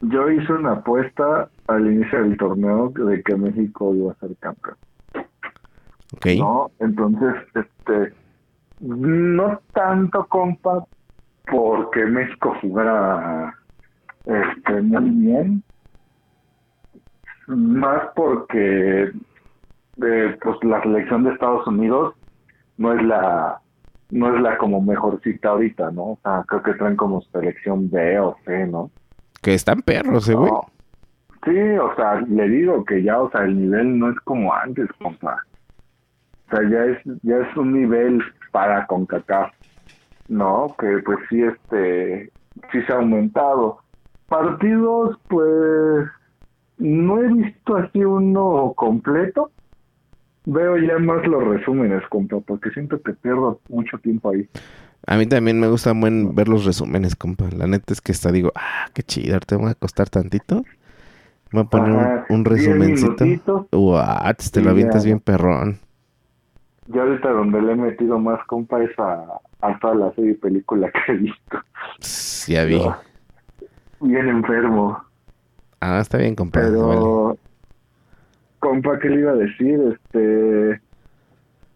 [0.00, 4.76] yo hice una apuesta al inicio del torneo de que México iba a ser campeón.
[6.14, 6.26] Ok.
[6.38, 6.70] ¿no?
[6.78, 8.12] Entonces, este,
[8.80, 10.84] no tanto, compa,
[11.50, 13.56] porque México jugara
[14.24, 15.62] este, muy bien,
[17.48, 22.14] más porque eh, pues la selección de Estados Unidos
[22.78, 23.60] no es la
[24.10, 26.02] no es la como mejorcita ahorita, ¿no?
[26.02, 28.90] O sea, creo que traen como selección B o C, ¿no?
[29.40, 30.50] Que están perros, eh, güey.
[30.50, 30.60] No.
[31.44, 34.88] Sí, o sea, le digo que ya, o sea, el nivel no es como antes,
[35.00, 35.44] compa.
[36.46, 38.22] O sea, ya es, ya es un nivel
[38.52, 39.50] para CONCACAF,
[40.28, 40.76] ¿no?
[40.78, 42.30] Que pues sí, este,
[42.70, 43.78] sí se ha aumentado.
[44.28, 46.08] Partidos, pues,
[46.82, 49.50] no he visto así uno completo.
[50.44, 54.48] Veo ya más los resúmenes, compa, porque siento que pierdo mucho tiempo ahí.
[55.06, 57.48] A mí también me gusta buen ver los resúmenes, compa.
[57.56, 60.64] La neta es que está, digo, ah, qué chido, te voy a acostar tantito.
[61.52, 63.68] Me voy a poner Ajá, un, resumencito.
[63.72, 65.08] What, te lo avientas ya.
[65.08, 65.78] bien perrón.
[66.88, 69.24] Yo ahorita donde le he metido más, compa, es a,
[69.60, 71.58] a toda la serie y película que he visto.
[72.48, 72.80] Ya vi.
[74.00, 75.11] Bien enfermo.
[75.84, 76.60] Ah, está bien, compa.
[76.60, 76.70] vale.
[76.72, 77.36] Pero,
[78.60, 79.80] compa, ¿qué le iba a decir?
[79.92, 80.80] Este,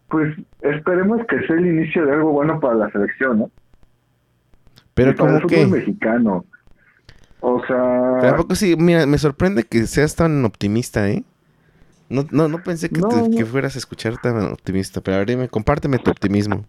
[0.09, 3.51] pues esperemos que sea el inicio de algo bueno para la selección, ¿no?
[4.95, 5.67] Pero Y para como fútbol que...
[5.67, 6.45] mexicano.
[7.41, 11.23] O sea, Tampoco sí, mira, me sorprende que seas tan optimista, ¿eh?
[12.09, 13.37] No, no, no pensé que, No, te- no.
[13.37, 16.65] que fueras a escuchar tan optimista, pero a ver, dime, compárteme tu optimismo.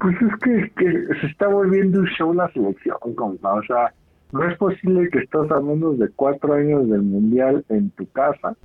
[0.00, 3.54] pues es que, que se está volviendo un show la selección, compa.
[3.54, 3.92] O sea,
[4.32, 8.56] no es posible que estás a menos de cuatro años del mundial en tu casa.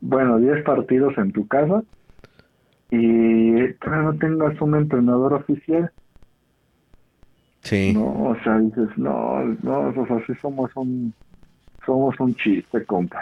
[0.00, 1.82] Bueno, diez partidos en tu casa.
[2.90, 5.92] Y todavía no tengas un entrenador oficial.
[7.62, 7.92] Sí.
[7.92, 11.12] No, o sea, dices, no, no, o sea, sí somos un,
[11.84, 13.20] somos un chiste, compa.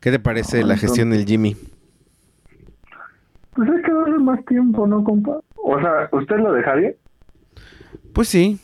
[0.00, 1.56] ¿Qué te parece No, la gestión del Jimmy?
[3.54, 5.40] Pues hay que darle más tiempo, ¿no, compa?
[5.56, 6.92] O sea, ¿usted lo dejaría?
[8.12, 8.60] Pues sí.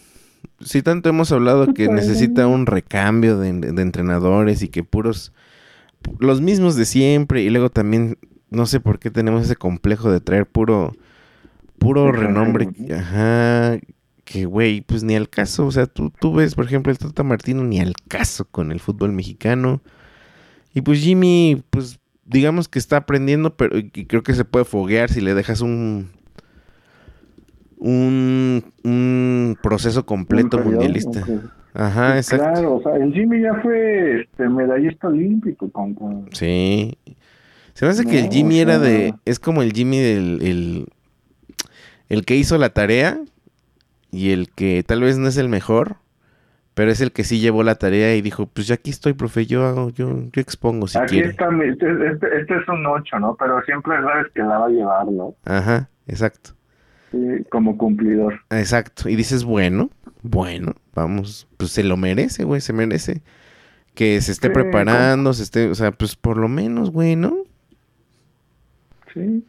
[0.64, 5.32] Si tanto hemos hablado que necesita un recambio de, de entrenadores y que puros,
[6.18, 8.18] los mismos de siempre y luego también,
[8.50, 10.94] no sé por qué tenemos ese complejo de traer puro,
[11.78, 13.78] puro renombre, ajá,
[14.24, 17.22] que güey, pues ni al caso, o sea, tú, tú ves, por ejemplo, el Tata
[17.22, 19.82] Martino ni al caso con el fútbol mexicano.
[20.74, 25.10] Y pues Jimmy, pues digamos que está aprendiendo, pero y creo que se puede foguear
[25.10, 26.10] si le dejas un
[27.84, 31.24] un, un proceso completo Un mundialista.
[31.74, 32.44] Ajá, exacto.
[32.52, 36.04] Claro, o sea, el Jimmy ya fue este, medallista olímpico, compa.
[36.32, 36.96] Sí.
[37.74, 39.14] Se me hace que el Jimmy era sea- de.
[39.24, 40.42] Es como el Jimmy del.
[40.42, 40.86] El,
[42.08, 43.18] el que hizo la tarea
[44.10, 45.96] y el que tal vez no es el mejor,
[46.74, 49.46] pero es el que sí llevó la tarea y dijo: Pues ya aquí estoy, profe,
[49.46, 51.30] yo hago, yo, yo expongo si Aquí quiere.
[51.30, 53.34] está, este, este, este es un 8, ¿no?
[53.38, 55.34] Pero siempre sabes que la va a llevar, ¿no?
[55.46, 56.50] Ajá, exacto.
[57.12, 58.40] Sí, como cumplidor.
[58.50, 59.08] Exacto.
[59.08, 59.90] Y dices, bueno,
[60.22, 63.22] bueno, vamos, pues se lo merece, güey, se merece.
[63.94, 67.36] Que se esté Sí, preparando, se esté, o sea, pues por lo menos, güey, ¿no?
[69.12, 69.44] Sí,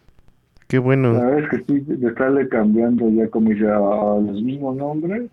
[0.68, 1.14] Qué la bueno.
[1.14, 5.30] verdad es que sí, de estarle cambiando ya como dice a, los mismos nombres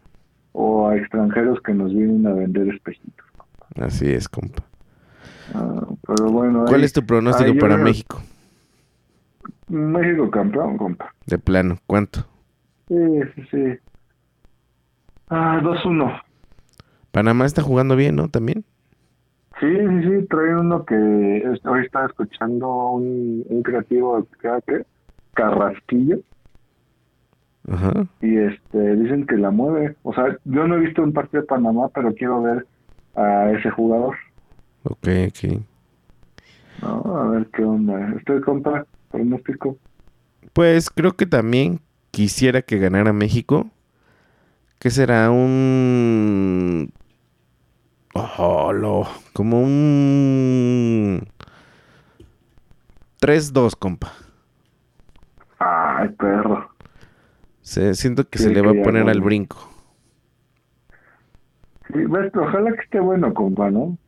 [0.53, 3.27] o a extranjeros que nos vienen a vender espejitos.
[3.77, 4.63] Así es, compa.
[5.55, 8.23] Ah, pero bueno, ¿Cuál es tu pronóstico para México?
[9.71, 11.15] México campeón, compa.
[11.27, 12.27] De plano, ¿cuánto?
[12.89, 12.97] Sí,
[13.35, 13.79] sí, sí.
[15.29, 16.23] Ah, 2-1.
[17.13, 18.29] Panamá está jugando bien, ¿no?
[18.29, 18.65] También.
[19.61, 20.95] Sí, sí, sí, trae uno que
[21.65, 24.87] hoy estaba escuchando un, un creativo que que
[25.35, 26.19] Carrasquillo
[27.71, 28.07] Ajá.
[28.21, 29.97] y este dicen que la mueve.
[30.03, 32.67] O sea, yo no he visto un partido de Panamá, pero quiero ver
[33.15, 34.17] a ese jugador.
[34.85, 35.61] Ok, ok.
[36.83, 38.15] No, a ver qué onda.
[38.17, 39.79] ¿Usted compra pronóstico?
[40.53, 41.81] Pues creo que también
[42.11, 43.71] quisiera que ganara México.
[44.79, 45.31] ¿Qué será?
[45.31, 46.93] Un...
[48.15, 51.29] Oh, lo- Como un...
[53.21, 54.13] 3-2, compa.
[55.59, 56.71] Ay, perro.
[57.63, 59.71] Se- siento que Sí, se le va que a poner al brinco.
[61.89, 62.05] Sí,
[62.35, 63.99] ojalá que esté bueno, compa, ¿no?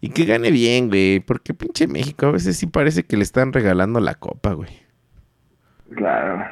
[0.00, 1.20] Y que gane bien, güey.
[1.20, 4.70] Porque pinche México a veces sí parece que le están regalando la copa, güey.
[5.94, 6.44] Claro.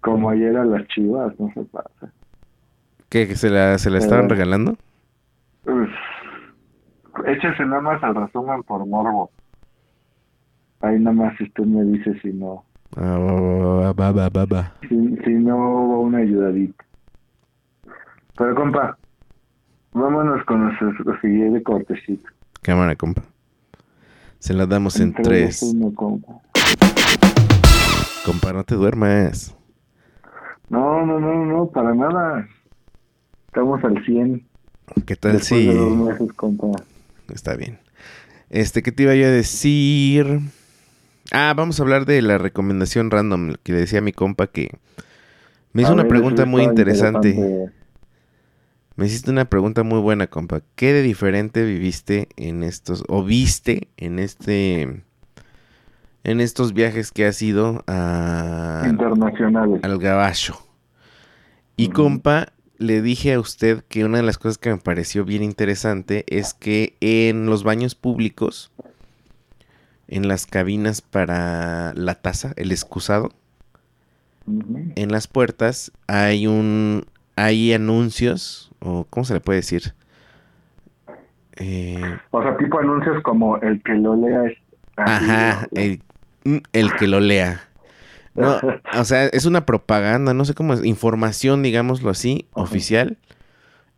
[0.00, 2.12] Como ayer a las chivas, no se pasa.
[3.08, 3.26] ¿Qué?
[3.26, 4.76] ¿Que se la, se la estaban regalando?
[5.66, 5.90] Uf.
[7.26, 9.30] Échese nada más al resumen por morbo.
[10.80, 12.64] Ahí nada más si usted me dice si no.
[12.96, 16.84] Ah, va, va, va, si no hubo una ayudadita.
[18.36, 18.96] Pero compa,
[19.94, 22.28] vámonos con nuestro siguiente cortecito.
[22.60, 23.22] Cámara, compa.
[24.38, 25.62] Se la damos en tres.
[25.62, 26.34] uno, compa.
[28.26, 29.56] Compa, no te duermas.
[30.68, 32.46] No, no, no, no, para nada.
[33.46, 34.46] Estamos al 100.
[35.06, 35.66] ¿Qué tal después si...?
[35.68, 36.66] de dos meses, compa.
[37.32, 37.78] Está bien.
[38.50, 40.40] Este, ¿qué te iba yo a decir?
[41.32, 44.68] Ah, vamos a hablar de la recomendación random que le decía a mi compa que
[45.72, 47.70] Me hizo A una ver, pregunta muy interesante.
[48.96, 50.62] Me hiciste una pregunta muy buena, compa.
[50.76, 55.02] ¿Qué de diferente viviste en estos, o viste en este,
[56.22, 59.82] en estos viajes que has ido a, Internacionales.
[59.82, 60.64] al gabacho?
[61.76, 65.42] Y compa, le dije a usted que una de las cosas que me pareció bien
[65.42, 68.70] interesante es que en los baños públicos,
[70.06, 73.32] en las cabinas para la taza, el excusado,
[74.46, 77.06] en las puertas hay un
[77.36, 79.94] hay anuncios o cómo se le puede decir
[81.56, 84.58] Eh, O sea, tipo anuncios como el que lo lea es...
[84.96, 86.02] ajá el,
[86.44, 87.60] mm, el que lo lea.
[88.34, 88.58] No
[88.98, 93.18] o sea es una propaganda no sé cómo es información digámoslo así oficial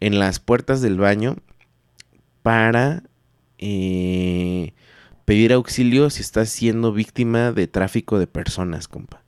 [0.00, 1.36] en las puertas del baño
[2.42, 3.02] para
[3.58, 4.74] eh,
[5.24, 9.22] pedir auxilio si estás siendo víctima de tráfico de personas compa.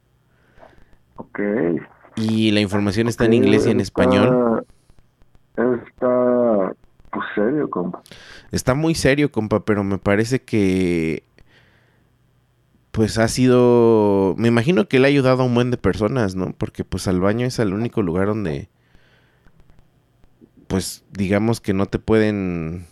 [1.17, 1.41] Ok.
[2.21, 4.65] Y la información está en inglés y en español
[5.57, 6.73] Está,
[7.11, 8.01] pues serio, compa.
[8.53, 11.25] Está muy serio, compa, pero me parece que
[12.93, 16.53] pues ha sido, me imagino que le ha ayudado a un buen de personas, ¿no?
[16.57, 18.69] Porque pues al baño es el único lugar donde
[20.67, 22.87] pues digamos que no te pueden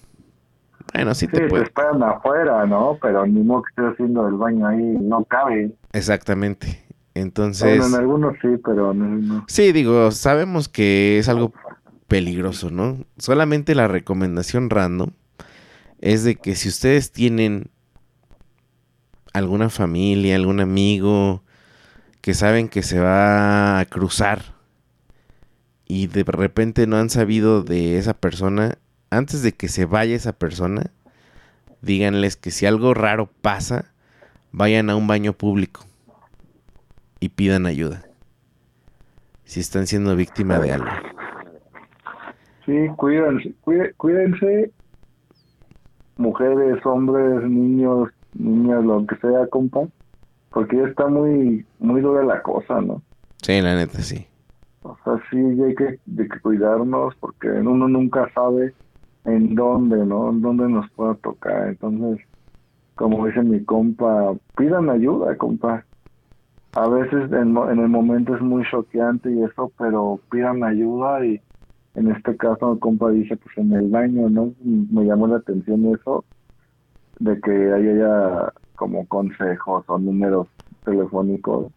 [0.95, 1.66] bueno, sí Sí, te te pueden.
[1.66, 2.99] esperan afuera, ¿no?
[3.03, 5.72] Pero ni modo que estés haciendo el baño ahí, no cabe.
[5.93, 6.86] Exactamente.
[7.17, 9.45] Entonces, Bueno, en algunos sí, pero no, no.
[9.49, 11.55] sí, digo, sabemos que es algo
[12.09, 13.07] peligroso, ¿no?
[13.17, 15.12] Solamente la recomendación random
[15.99, 17.71] es de que si ustedes tienen
[19.33, 21.43] alguna familia, algún amigo
[22.21, 24.55] que saben que se va a cruzar
[25.87, 28.77] y de repente no han sabido de esa persona,
[29.09, 30.91] antes de que se vaya esa persona,
[31.81, 33.87] díganles que si algo raro pasa,
[34.53, 35.86] vayan a un baño público
[37.21, 38.03] y pidan ayuda.
[39.45, 40.89] Si están siendo víctima de algo.
[42.64, 44.73] Sí, cuídense, cuí- cuídense,
[46.17, 49.87] mujeres, hombres, niños, niñas, lo que sea, compa,
[50.51, 53.03] porque ya está muy, muy dura la cosa, ¿no?
[53.43, 54.27] Sí, la neta, sí.
[54.83, 58.75] O sea, sí hay que, de que cuidarnos porque uno nunca sabe
[59.25, 60.31] en dónde, ¿no?
[60.31, 61.69] En dónde nos pueda tocar.
[61.69, 62.25] Entonces,
[62.95, 65.85] como dice mi compa, pidan ayuda, compa.
[66.77, 71.41] A veces en, en el momento es muy choqueante y eso, pero pidan ayuda y
[71.95, 74.53] en este caso compa dice, pues en el baño, ¿no?
[74.62, 76.24] Me llamó la atención eso,
[77.18, 80.49] de que ahí haya como consejos o números
[80.85, 81.72] telefónicos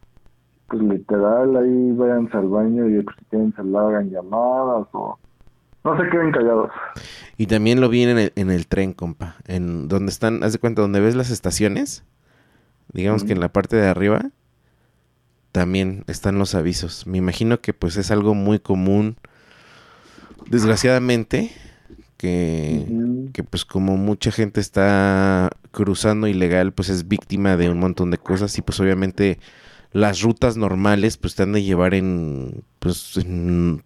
[0.67, 5.17] pues literal ahí váyanse al baño y pues, si tienen celular hagan llamadas o
[5.83, 6.71] no se queden callados.
[7.37, 9.37] Y también lo vi en el, en el tren, compa.
[9.47, 12.03] En donde están, haz de cuenta, donde ves las estaciones.
[12.91, 14.31] Digamos que en la parte de arriba
[15.51, 17.07] también están los avisos.
[17.07, 19.17] Me imagino que pues es algo muy común.
[20.49, 21.51] Desgraciadamente,
[22.17, 28.17] que, pues como mucha gente está cruzando ilegal, pues es víctima de un montón de
[28.17, 29.39] cosas y pues obviamente
[29.91, 33.83] las rutas normales pues te han de llevar en pues en,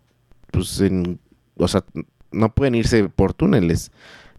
[0.52, 1.20] pues en
[1.58, 1.84] o sea,
[2.32, 3.92] no pueden irse por túneles.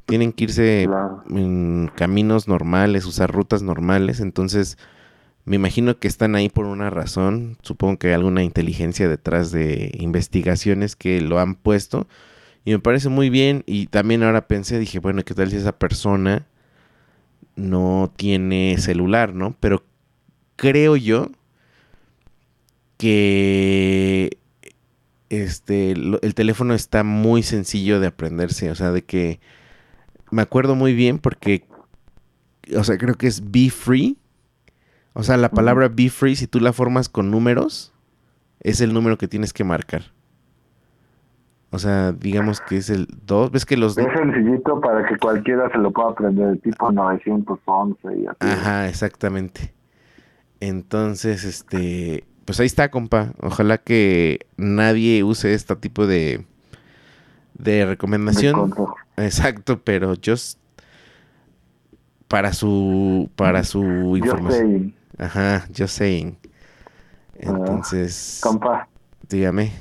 [0.06, 1.22] Tienen que irse Claro.
[1.30, 4.76] en caminos normales, usar rutas normales, entonces
[5.44, 9.92] me imagino que están ahí por una razón, supongo que hay alguna inteligencia detrás de
[9.98, 12.06] investigaciones que lo han puesto
[12.64, 15.78] y me parece muy bien y también ahora pensé, dije, bueno, ¿qué tal si esa
[15.78, 16.46] persona
[17.56, 19.54] no tiene celular, ¿no?
[19.60, 19.84] Pero
[20.56, 21.30] creo yo
[22.96, 24.38] que
[25.28, 29.40] este el teléfono está muy sencillo de aprenderse, o sea, de que
[30.30, 31.66] me acuerdo muy bien porque
[32.76, 34.16] o sea, creo que es be free.
[35.14, 37.92] O sea, la palabra be free si tú la formas con números
[38.60, 40.12] es el número que tienes que marcar.
[41.70, 45.68] O sea, digamos que es el 2, ves que los Es sencillito para que cualquiera
[45.70, 48.36] se lo pueda aprender, tipo 911 y así.
[48.40, 49.72] Ajá, exactamente.
[50.60, 53.32] Entonces, este, pues ahí está, compa.
[53.40, 56.44] Ojalá que nadie use este tipo de
[57.54, 58.54] de de recomendación.
[58.54, 58.96] consejo.
[59.16, 60.58] Exacto, pero just
[62.28, 64.94] para su para su Yo información.
[64.94, 66.36] sé, Ajá, just saying.
[67.36, 68.88] Entonces, compa,
[69.28, 69.72] dígame.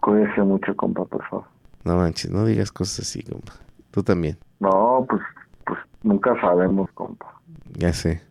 [0.00, 1.46] cuídese mucho, compa, por favor.
[1.84, 3.52] No manches, no digas cosas así, compa.
[3.90, 4.38] Tú también.
[4.60, 5.22] No, pues,
[5.64, 7.40] pues nunca sabemos, compa.
[7.78, 8.22] Ya sé.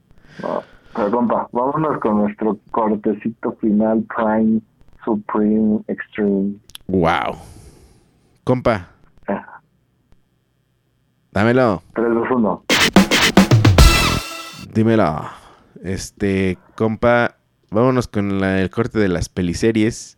[0.42, 0.62] No.
[0.96, 4.62] Pero, compa, vámonos con nuestro cortecito final, Prime,
[5.04, 6.56] Supreme, Extreme.
[6.88, 7.38] Wow.
[8.44, 8.90] Compa,
[9.28, 9.42] Eh,
[11.32, 11.82] dámelo.
[11.96, 12.64] 3, 2, 1.
[14.74, 15.22] Dímelo.
[15.84, 17.36] Este, compa,
[17.70, 20.18] vámonos con la, el corte de las peliseries.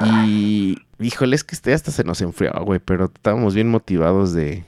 [0.00, 4.64] Y, híjole, es que este hasta se nos enfrió, güey, pero estábamos bien motivados de...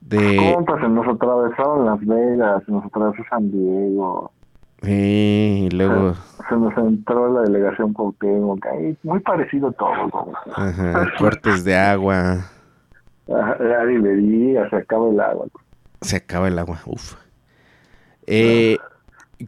[0.00, 0.36] de...
[0.36, 0.80] ¿Cómo?
[0.80, 4.32] se nos atravesaron Las Vegas, se nos atravesó San Diego.
[4.82, 6.14] Sí, y luego...
[6.48, 10.34] Se, nos entró la delegación Cuauhtémoc, ahí muy parecido todo, güey.
[10.56, 12.38] Ajá, cortes de agua.
[13.28, 15.46] La librería, se acaba el agua.
[16.00, 17.14] Se acaba el agua, uff.
[18.26, 18.78] Eh,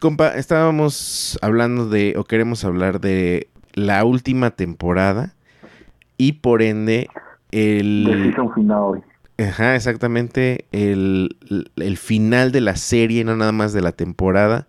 [0.00, 5.34] compa, estábamos hablando de, o queremos hablar de la última temporada
[6.16, 7.08] y por ende
[7.50, 8.34] el...
[8.54, 9.04] final.
[9.38, 10.66] Ajá, exactamente.
[10.70, 11.36] El,
[11.76, 14.68] el, final de la serie, no nada más de la temporada.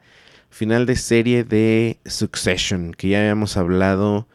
[0.50, 4.28] Final de serie de Succession, que ya habíamos hablado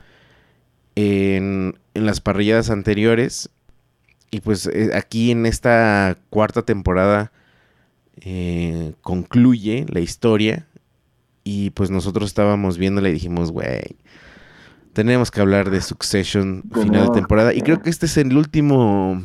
[0.95, 3.51] en, en las parrilladas anteriores.
[4.31, 7.33] Y pues eh, aquí en esta cuarta temporada
[8.21, 10.67] eh, concluye la historia.
[11.43, 13.97] Y pues nosotros estábamos viéndola y dijimos, güey,
[14.93, 17.55] tenemos que hablar de Succession final de temporada.
[17.55, 19.23] Y creo que este es el último.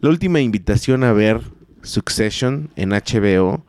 [0.00, 1.40] La última invitación a ver
[1.82, 3.64] Succession en HBO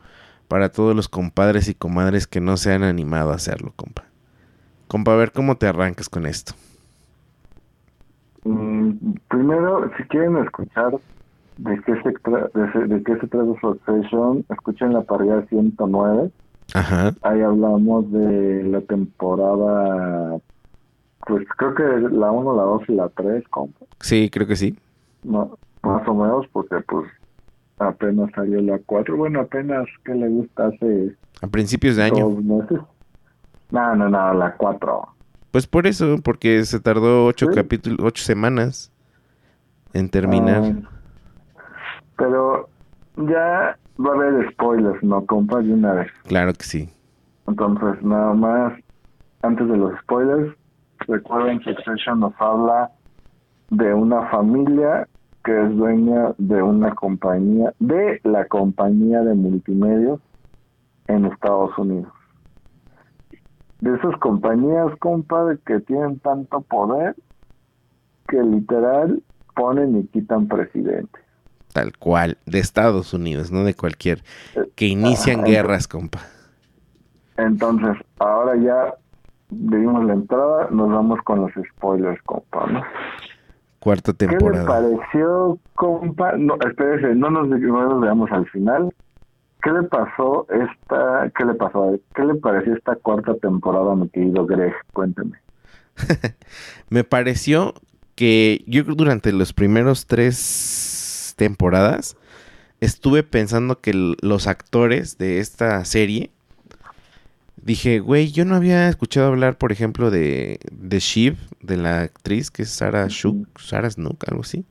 [0.48, 4.06] para todos los compadres y comadres que no se han animado a hacerlo, compa.
[4.88, 6.54] Compa, a ver cómo te arrancas con esto.
[8.44, 10.94] Mm, primero, si quieren escuchar
[11.58, 16.32] de qué se, de, de qué se trata Succession, escuchen la parrilla 109.
[16.74, 17.14] Ajá.
[17.22, 20.40] Ahí hablamos de la temporada,
[21.28, 23.86] pues creo que la 1, la 2 y la 3, compa.
[24.00, 24.78] Sí, creo que sí.
[25.24, 27.08] No, más o menos, porque pues
[27.80, 29.16] apenas salió la 4.
[29.16, 30.68] Bueno, apenas, que le gusta?
[30.68, 31.16] Hace...
[31.42, 32.30] A principios de año.
[32.30, 32.80] Dos meses.
[33.72, 35.08] No, no, no, la 4.
[35.52, 38.92] Pues por eso, porque se tardó ocho capítulos, ocho semanas
[39.94, 40.64] en terminar.
[40.64, 40.90] Ah,
[42.18, 42.70] pero
[43.18, 45.62] ya va a haber spoilers, ¿no, compa?
[45.62, 46.12] De una vez.
[46.28, 46.90] Claro que sí.
[47.48, 48.74] Entonces, nada más,
[49.42, 50.56] antes de los spoilers,
[51.00, 52.92] recuerden que Succession nos habla
[53.70, 55.08] de una familia
[55.44, 60.16] que es dueña de una compañía, de la compañía de multimedia
[61.08, 62.12] en Estados Unidos
[63.84, 67.18] de esas compañías, compadre, que tienen tanto poder
[68.30, 69.22] que literal
[69.58, 71.23] ponen y quitan presidentes.
[71.74, 74.24] Tal cual, de Estados Unidos, no de cualquier,
[74.76, 76.20] que inician guerras, compa.
[77.38, 78.94] Entonces, ahora ya
[79.50, 82.84] dimos la entrada, nos vamos con los spoilers, compa, ¿no?
[83.80, 84.52] Cuarta temporada.
[84.52, 86.34] ¿Qué le pareció, compa?
[86.38, 88.94] No, espérese, no nos, no nos veamos al final.
[89.64, 94.46] ¿Qué le pasó esta, qué le pasó, qué le pareció esta cuarta temporada, mi querido
[94.46, 94.74] Greg?
[94.94, 95.38] Cuénteme.
[96.90, 97.74] Me pareció
[98.16, 100.36] que yo durante los primeros tres
[101.36, 102.16] temporadas
[102.84, 106.32] estuve pensando que los actores de esta serie
[107.64, 112.52] dije, güey, yo no había escuchado hablar, por ejemplo, de, de Shiv, de la actriz
[112.52, 114.66] que es Sarah Shuk, Sarah Snook, algo así.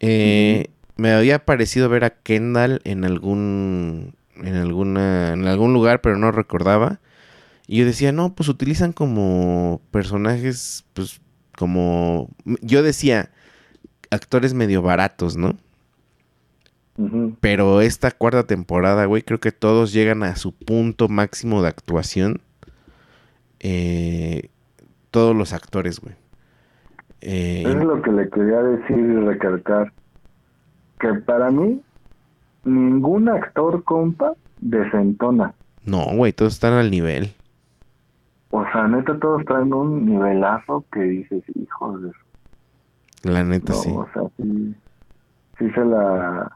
[0.00, 6.18] Eh, me había parecido ver a Kendall en algún en alguna en algún lugar, pero
[6.18, 7.00] no recordaba.
[7.66, 11.20] Y yo decía, "No, pues utilizan como personajes pues
[11.56, 12.30] como
[12.62, 13.30] yo decía
[14.10, 15.56] actores medio baratos, ¿no?
[17.40, 22.40] Pero esta cuarta temporada, güey, creo que todos llegan a su punto máximo de actuación.
[23.60, 24.48] Eh,
[25.10, 26.14] todos los actores, güey.
[27.20, 29.92] Eh, es lo que le quería decir y recalcar
[30.98, 31.82] que para mí
[32.64, 35.54] ningún actor, compa, desentona.
[35.84, 37.34] No, güey, todos están al nivel.
[38.50, 42.10] O sea, neta, todos traen un nivelazo que dices, hijos de...
[43.22, 43.90] La neta, sí.
[43.90, 44.74] O sea, sí,
[45.58, 46.50] sí se la...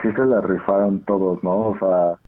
[0.00, 1.68] Sí se la rifaron todos, ¿no?
[1.68, 2.18] O sea...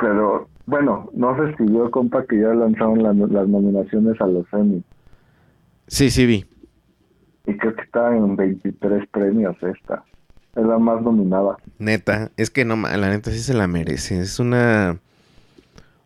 [0.00, 4.82] Pero, bueno, no sé si yo, compa, que ya lanzaron las nominaciones a los Emmy.
[5.86, 6.44] Sí, sí vi.
[7.46, 10.04] Y creo que está en 23 premios esta.
[10.56, 11.56] Es la más nominada.
[11.78, 14.18] Neta, es que no, la neta sí se la merece.
[14.18, 14.98] Es una,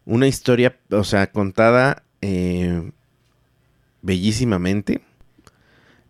[0.05, 2.93] una historia, o sea, contada eh,
[4.03, 5.01] bellísimamente.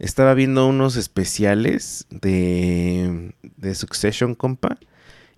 [0.01, 4.79] Estaba viendo unos especiales de, de Succession, compa.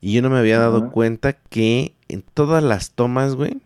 [0.00, 3.60] Y yo no me había dado cuenta que en todas las tomas, güey,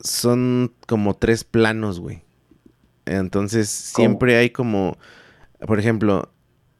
[0.00, 2.22] son como tres planos, güey.
[3.04, 4.96] Entonces siempre hay como,
[5.66, 6.32] por ejemplo,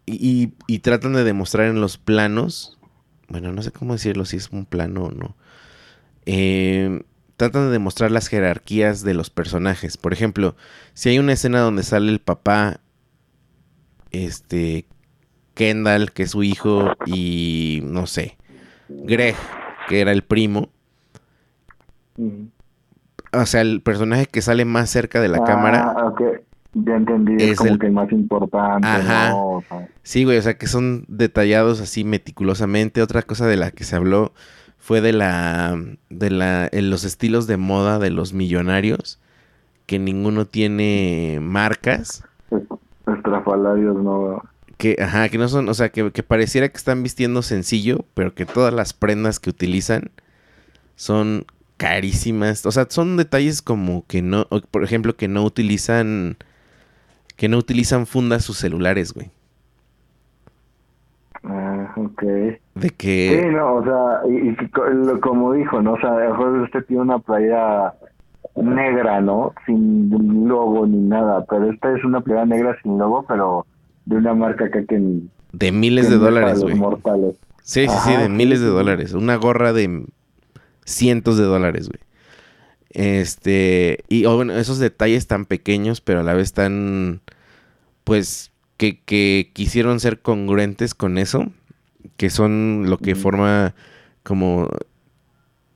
[0.07, 2.78] y, tratan de demostrar en los planos,
[3.28, 5.36] bueno, no sé cómo decirlo, si es un plano o no.
[6.24, 7.03] Eh,
[7.41, 9.97] tratan de demostrar las jerarquías de los personajes.
[9.97, 10.57] Por ejemplo,
[10.95, 12.80] si hay una escena donde sale el papá,
[14.11, 14.86] este,
[15.55, 18.36] Kendall, que es su hijo, y no sé,
[18.88, 19.34] Greg,
[19.88, 20.70] que era el primo,
[22.16, 22.49] Mm.
[23.32, 25.95] O sea, el personaje que sale más cerca de la cámara.
[25.97, 26.20] Ah, ok.
[26.74, 29.30] Ya entendí, es, Es como el- que el más importante, Ajá.
[29.30, 29.47] ¿no?
[29.53, 33.01] O sea, Sí, güey, o sea, que son detallados así meticulosamente.
[33.01, 34.34] Otra cosa de la que se habló
[34.91, 39.20] fue de la de la en los estilos de moda de los millonarios
[39.86, 42.24] que ninguno tiene marcas,
[43.07, 44.43] estrafalarios, ¿no?
[44.78, 48.34] que ajá, que no son, o sea, que, que pareciera que están vistiendo sencillo, pero
[48.34, 50.11] que todas las prendas que utilizan
[50.97, 51.45] son
[51.76, 52.66] carísimas.
[52.66, 56.36] O sea, son detalles como que no, por ejemplo, que no utilizan
[57.36, 59.30] que no utilizan fundas sus celulares, güey.
[61.81, 62.22] Ah, ok.
[62.74, 65.95] De que Sí, no, o sea, y, y como dijo, ¿no?
[65.95, 67.95] O sea, a lo mejor usted tiene una playa
[68.57, 69.55] negra, ¿no?
[69.66, 73.66] Sin logo ni nada, pero esta es una playa negra sin logo, pero
[74.07, 75.01] de una marca acá que...
[75.53, 76.74] de miles que de dólares, güey.
[76.74, 77.37] mortales.
[77.62, 79.12] Sí, sí, sí, Ajá, de sí, miles de dólares.
[79.12, 80.05] Una gorra de
[80.85, 82.01] cientos de dólares, güey.
[82.91, 87.20] Este, y oh, bueno, esos detalles tan pequeños, pero a la vez tan,
[88.03, 91.47] pues, que, que quisieron ser congruentes con eso,
[92.17, 93.75] que son lo que forma
[94.23, 94.69] como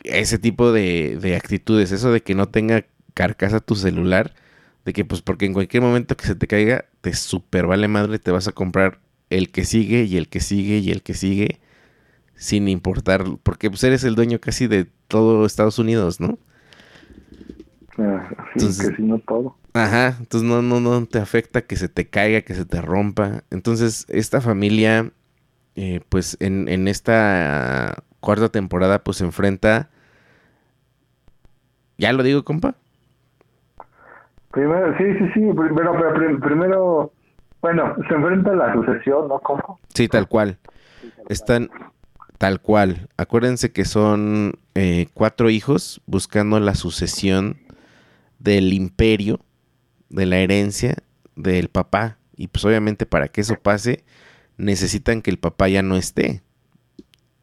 [0.05, 4.35] ese tipo de, de actitudes, eso de que no tenga carcasa tu celular,
[4.85, 8.19] de que pues porque en cualquier momento que se te caiga, te super vale madre,
[8.19, 9.01] te vas a comprar
[9.31, 11.61] el que sigue y el que sigue y el que sigue,
[12.35, 16.39] sin importar, porque pues eres el dueño casi de todo Estados Unidos, ¿no?
[17.99, 19.57] Ah, Entonces- que si no todo.
[19.73, 23.43] Ajá, entonces no, no, no te afecta que se te caiga, que se te rompa.
[23.51, 25.11] Entonces, esta familia,
[25.77, 29.91] eh, pues en, en esta cuarta temporada, pues se enfrenta.
[31.99, 32.75] ¿Ya lo digo, compa?
[34.51, 37.13] Primero, sí, sí, sí, primero, pero prim- primero,
[37.61, 39.39] bueno, se enfrenta a la sucesión, ¿no?
[39.41, 39.81] ¿Cómo?
[39.95, 40.59] Sí, tal cual.
[41.29, 41.71] Están
[42.39, 43.09] tal cual.
[43.17, 47.57] Acuérdense que son eh, cuatro hijos buscando la sucesión
[48.39, 49.41] del imperio,
[50.09, 50.97] de la herencia
[51.37, 52.19] del papá.
[52.37, 54.05] Y pues obviamente para que eso pase,
[54.57, 56.43] necesitan que el papá ya no esté.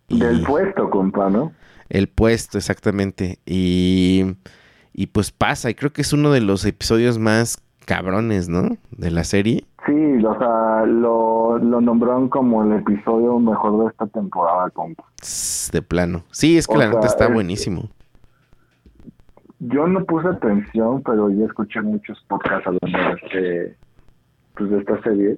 [0.07, 1.53] Y- Del puesto, compa, ¿no?
[1.89, 3.39] El puesto, exactamente.
[3.45, 4.35] Y,
[4.93, 8.77] y pues pasa, y creo que es uno de los episodios más cabrones, ¿no?
[8.91, 9.65] De la serie.
[9.85, 15.03] Sí, o sea, lo, lo nombraron como el episodio mejor de esta temporada, compa.
[15.71, 16.23] De plano.
[16.31, 17.89] Sí, es que O la neta sea, está es- buenísimo.
[19.59, 23.77] Yo no puse atención, pero ya escuché muchos podcasts hablando de este,
[24.55, 25.37] pues de esta serie.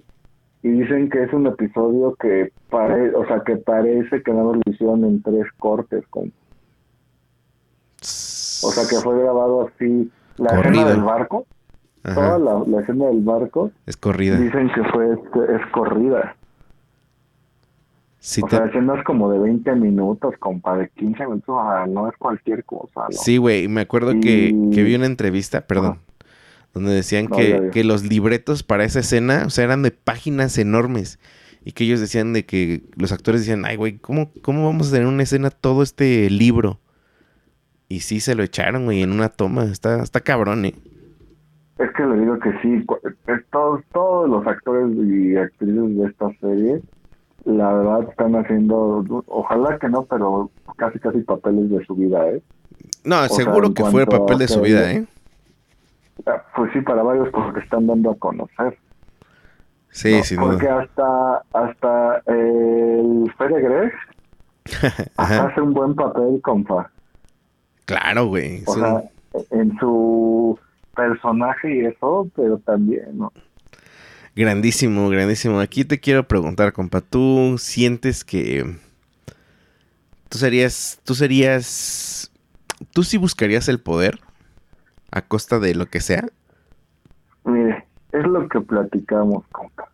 [0.64, 4.62] Y dicen que es un episodio que pare, o sea, que parece que no lo
[4.66, 6.36] hicieron en tres cortes, compa.
[8.02, 10.88] O sea, que fue grabado así, la escena Corrido.
[10.90, 11.46] del barco,
[12.02, 14.38] toda la, la escena del barco, es corrida.
[14.38, 16.36] dicen que fue, este, es corrida.
[18.20, 21.86] Sí, o te- sea, escenas como de 20 minutos, compa, de 15 minutos, o sea,
[21.88, 23.12] no es cualquier cosa, ¿no?
[23.12, 26.00] sí, güey, me acuerdo que, Y- que vi una entrevista, perdón,
[26.74, 30.58] donde decían No, que, que los libretos para esa escena, o sea, eran de páginas
[30.58, 31.20] enormes.
[31.66, 34.92] Y que ellos decían de que los actores decían, ay, güey, ¿cómo, ¿cómo vamos a
[34.92, 36.80] tener en una escena todo este libro?
[37.88, 39.64] Y sí se lo echaron, güey, en una toma.
[39.66, 40.74] Está, está cabrón, ¿eh?
[41.78, 42.86] Es que le digo que sí,
[43.28, 46.82] es todos, todos los actores y actrices de esta serie,
[47.46, 52.42] la verdad están haciendo, ojalá que no, pero casi casi papeles de su vida, ¿eh?
[53.04, 55.06] No, sea, seguro que fue el papel de su vida, ¿eh?
[56.56, 58.78] Pues sí, para varios porque están dando a conocer.
[59.90, 60.24] Sí, ¿no?
[60.24, 60.82] sin Porque duda.
[60.82, 63.32] hasta, hasta el
[65.18, 65.48] Ajá.
[65.48, 66.90] hace un buen papel, compa.
[67.86, 68.64] Claro, güey.
[68.66, 69.04] O sea,
[69.52, 70.58] en su
[70.96, 73.32] personaje y eso, pero también, ¿no?
[74.36, 75.60] Grandísimo, grandísimo.
[75.60, 78.66] Aquí te quiero preguntar, compa, ¿tú sientes que
[80.30, 82.32] tú serías, tú serías,
[82.94, 84.20] tú sí buscarías el poder
[85.14, 86.26] a costa de lo que sea?
[87.46, 89.88] Mire, es lo que platicamos, compa.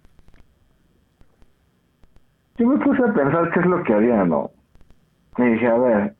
[2.58, 4.52] Yo me puse a pensar qué es lo que haría, ¿no?
[5.38, 6.16] Y dije, a ver,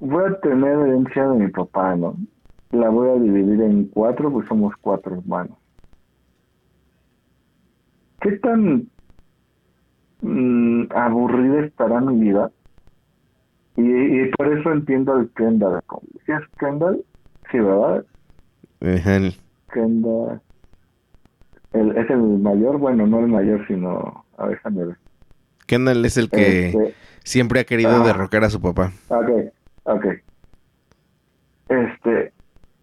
[0.00, 2.14] voy a tener herencia de mi papá, ¿no?
[2.72, 5.56] La voy a dividir en cuatro, pues somos cuatro hermanos.
[8.20, 8.86] ¿Qué tan
[10.20, 12.50] mm, aburrida estará mi vida?
[13.76, 15.80] Y, por eso entiendo al Kendall.
[16.26, 17.02] ¿Sí es Kendall?
[17.50, 18.04] Sí, ¿verdad?
[18.80, 19.34] El-
[19.72, 20.40] Kendall.
[21.72, 24.24] El, es el mayor, bueno, no el mayor, sino.
[24.36, 24.96] A ver, déjame ver.
[25.66, 28.04] Kendall es el que Este, siempre ha querido ah.
[28.06, 28.92] derrocar a su papá.
[29.08, 29.28] ok,
[29.84, 30.06] ok.
[31.68, 32.32] Este.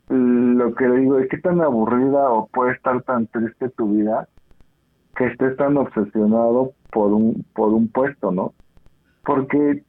[0.09, 4.29] Lo que le digo es que tan aburrida o puede estar tan triste tu vida
[5.17, 8.53] que estés tan obsesionado por un, por un puesto, ¿no?
[9.25, 9.83] Porque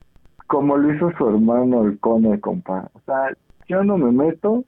[0.48, 2.90] como lo hizo su hermano el Cone, compa.
[2.94, 3.28] O sea,
[3.68, 4.64] yo no me meto,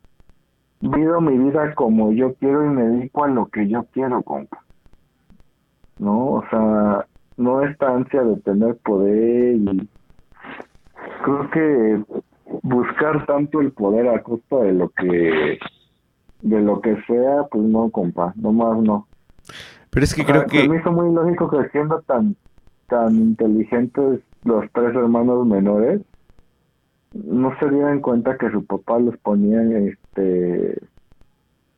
[0.80, 4.62] vivo mi vida como yo quiero y me dedico a lo que yo quiero, compa.
[5.98, 6.34] ¿No?
[6.34, 7.06] O sea,
[7.36, 9.88] no esta ansia de tener poder y
[11.24, 12.04] creo que
[12.62, 15.58] buscar tanto el poder a costa de lo que
[16.42, 19.06] de lo que sea, pues no, compa, no más no.
[19.90, 20.68] Pero es que creo que...
[20.68, 22.36] me hizo muy lógico que siendo tan,
[22.88, 26.00] tan inteligentes los tres hermanos menores,
[27.12, 30.78] no se dieran cuenta que su papá los ponía este,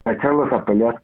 [0.05, 1.03] a echarlos a pelear.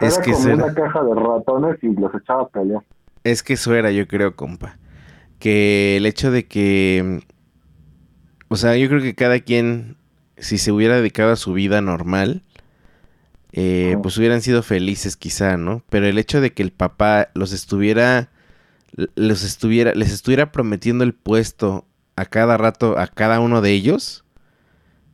[0.00, 2.82] Es era como una caja de ratones y los echaba a pelear.
[3.24, 4.78] Es que eso era, yo creo, compa.
[5.38, 7.20] Que el hecho de que...
[8.48, 9.96] O sea, yo creo que cada quien,
[10.36, 12.42] si se hubiera dedicado a su vida normal,
[13.52, 15.82] eh, pues hubieran sido felices quizá, ¿no?
[15.88, 18.28] Pero el hecho de que el papá los estuviera,
[19.16, 21.84] los estuviera, les estuviera prometiendo el puesto
[22.16, 24.24] a cada rato a cada uno de ellos,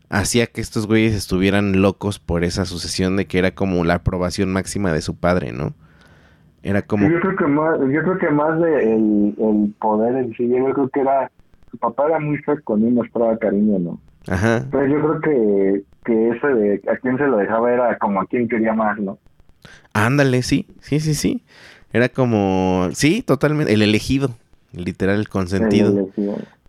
[0.09, 4.53] hacía que estos güeyes estuvieran locos por esa sucesión de que era como la aprobación
[4.53, 5.75] máxima de su padre, ¿no?
[6.63, 7.09] Era como...
[7.09, 10.89] Yo creo que más, yo creo que más de el, poder en sí, yo creo
[10.89, 11.31] que era,
[11.71, 14.01] su papá era muy seco, ni mostraba cariño, ¿no?
[14.29, 14.65] Ajá.
[14.71, 18.27] Pero yo creo que que ese de a quién se lo dejaba era como a
[18.27, 19.19] quien quería más, ¿no?
[19.93, 21.45] Ándale, sí, sí, sí, sí.
[21.93, 24.31] Era como, sí, totalmente, el elegido,
[24.73, 26.09] literal, el consentido.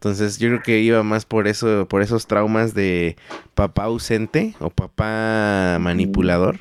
[0.04, 3.16] Entonces yo creo que iba más por eso, por esos traumas de
[3.56, 6.58] papá ausente o papá manipulador.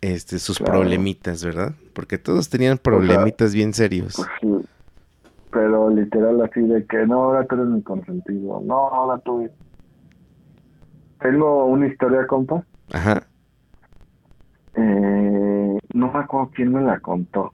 [0.00, 1.74] Este, sus problemitas, ¿verdad?
[1.92, 4.14] Porque todos tenían problemitas bien serios.
[4.40, 4.64] Pues
[5.50, 8.62] Pero literal así de que no, ahora tú eres mi consentido.
[8.64, 9.50] No, ahora tú
[11.18, 12.64] tengo una historia, compa.
[12.94, 13.28] Ajá.
[14.74, 17.52] Eh, no me acuerdo quién me la contó.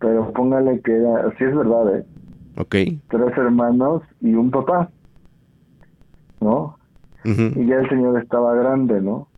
[0.00, 2.17] Pero póngale que era, sí es verdad, ¿eh?
[2.58, 2.74] Ok.
[3.08, 4.90] Tres hermanos y un papá.
[6.40, 6.76] ¿No?
[7.24, 9.28] Y ya el señor estaba grande, ¿no?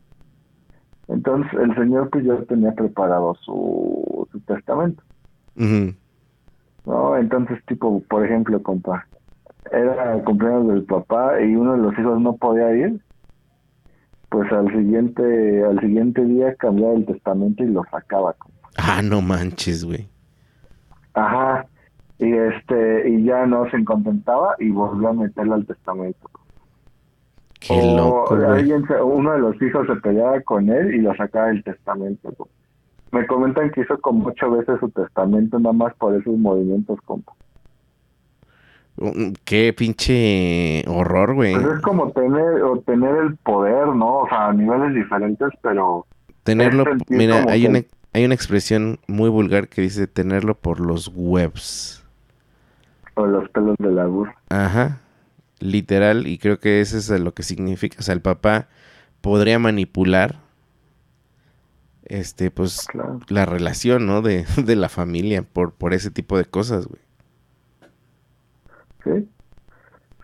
[1.08, 5.02] Entonces el señor pues ya tenía preparado su, su testamento.
[6.86, 7.16] ¿No?
[7.16, 9.06] Entonces tipo, por ejemplo, compa,
[9.72, 13.00] era el cumpleaños del papá y uno de los hijos no podía ir,
[14.30, 18.34] pues al siguiente al siguiente día cambiaba el testamento y lo sacaba.
[18.76, 20.08] Ah, no manches, güey.
[21.14, 21.66] Ajá.
[22.20, 26.30] Y este y ya no se contentaba y volvió a meterlo al testamento.
[27.58, 31.64] Qué loco, alguien uno de los hijos se peleaba con él y lo sacaba del
[31.64, 32.48] testamento.
[33.12, 37.32] Me comentan que hizo como ocho veces su testamento nada más por esos movimientos, compa.
[39.44, 41.54] Qué pinche horror, güey.
[41.54, 44.18] Pues es como tener, o tener el poder, ¿no?
[44.20, 46.06] O sea, a niveles diferentes, pero...
[46.42, 47.80] Tenerlo, mira, hay una,
[48.12, 51.99] hay una expresión muy vulgar que dice tenerlo por los webs.
[53.20, 54.34] O los pelos de la burra.
[54.48, 55.00] Ajá,
[55.58, 57.96] literal, y creo que eso es lo que significa.
[57.98, 58.68] O sea, el papá
[59.20, 60.36] podría manipular
[62.04, 62.88] este pues
[63.28, 67.00] la relación no de, de, la familia por por ese tipo de cosas güey
[69.04, 69.28] Sí,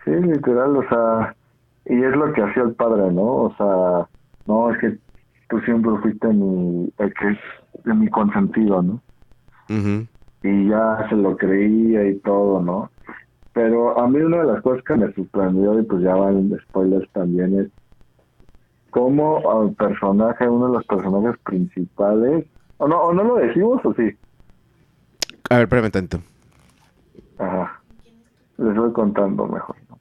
[0.05, 1.35] sí, literal, o sea,
[1.87, 3.23] y es lo que hacía el padre, ¿no?
[3.23, 4.09] O sea,
[4.47, 4.99] no, es que
[5.49, 9.01] tú siempre fuiste mi, de mi consentido, ¿no?
[10.43, 12.91] Y ya se lo creía y todo, ¿no?
[13.53, 17.11] Pero a mí una de las cosas que me sorprendió, y pues ya van spoilers
[17.13, 17.69] también, es
[18.91, 22.47] cómo al personaje, uno de los personajes principales,
[22.79, 24.15] o no, o no lo decimos o sí.
[25.49, 26.21] A ver, espérame tanto.
[27.39, 27.81] Ajá.
[28.59, 29.77] Les voy contando mejor.
[29.89, 29.99] ¿no?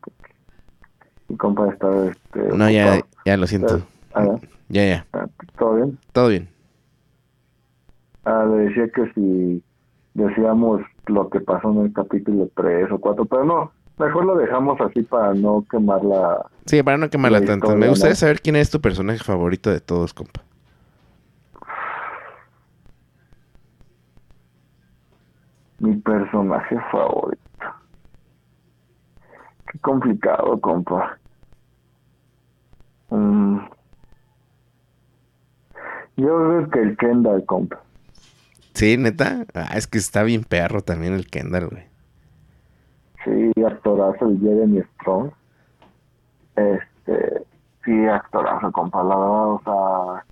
[1.28, 2.08] mi compa está...
[2.08, 3.82] Este, no, ya, ya lo siento.
[4.14, 4.38] Ah,
[4.70, 5.06] ya, ya.
[5.14, 5.98] Ah, ¿Todo bien?
[6.12, 6.50] Todo bien.
[8.26, 9.64] Ah, le decía que si
[10.16, 14.82] decíamos lo que pasó en el capítulo 3 o 4, pero no, mejor lo dejamos
[14.82, 16.48] así para no quemarla.
[16.66, 17.76] Sí, para no quemarla tanto.
[17.76, 20.42] Me gustaría saber quién es tu personaje favorito de todos, compa.
[25.78, 27.46] Mi personaje favorito
[29.82, 31.18] complicado, compa.
[33.10, 33.60] Mm.
[36.18, 37.85] Yo creo que el Kendall, compa.
[38.76, 39.46] Sí, neta.
[39.54, 41.84] Ah, es que está bien perro también el Kendall, güey.
[43.24, 45.32] Sí, actorazo el Jeremy Strong.
[46.58, 47.44] Este,
[47.86, 49.02] sí, actorazo, compa.
[49.02, 50.26] La verdad, o sea,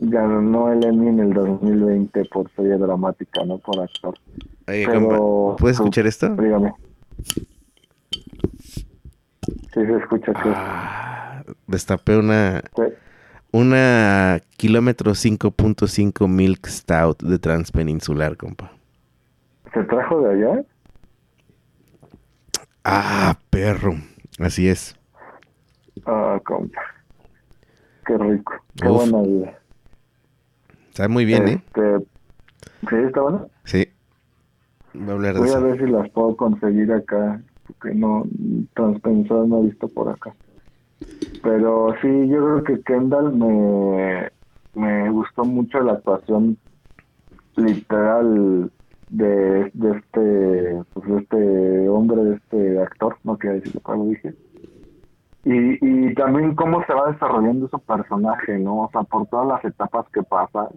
[0.00, 4.14] ganó el Emmy en el 2020 por serie dramática, no por actor.
[4.66, 6.30] Oye, compa, ¿puedes escuchar esto?
[6.30, 6.72] Dígame.
[9.74, 10.52] Sí, se escucha que...
[10.54, 12.62] Ah, destapé una...
[13.52, 18.72] Una kilómetro 5.5 Milk Stout de Transpeninsular, compa.
[19.74, 20.62] ¿Se trajo de allá?
[22.84, 23.94] Ah, perro.
[24.38, 24.96] Así es.
[26.06, 26.80] Ah, compa.
[28.06, 28.52] Qué rico.
[28.80, 29.10] Qué Uf.
[29.10, 29.58] buena vida.
[30.90, 31.62] Está muy bien, ¿eh?
[31.66, 31.98] Este,
[32.88, 33.48] ¿Sí está bueno?
[33.64, 33.88] Sí.
[34.94, 35.62] Voy a hablar de Voy a eso.
[35.62, 38.24] ver si las puedo conseguir acá, porque no,
[38.74, 40.34] transpensadas no he visto por acá.
[41.42, 44.30] Pero sí, yo creo que Kendall me,
[44.74, 46.58] me gustó mucho la actuación
[47.56, 48.70] literal
[49.08, 54.34] de, de este pues de este hombre, de este actor, no quiero decir lo dije.
[55.44, 58.82] Y, y también cómo se va desarrollando su personaje, ¿no?
[58.82, 60.68] O sea, por todas las etapas que pasa,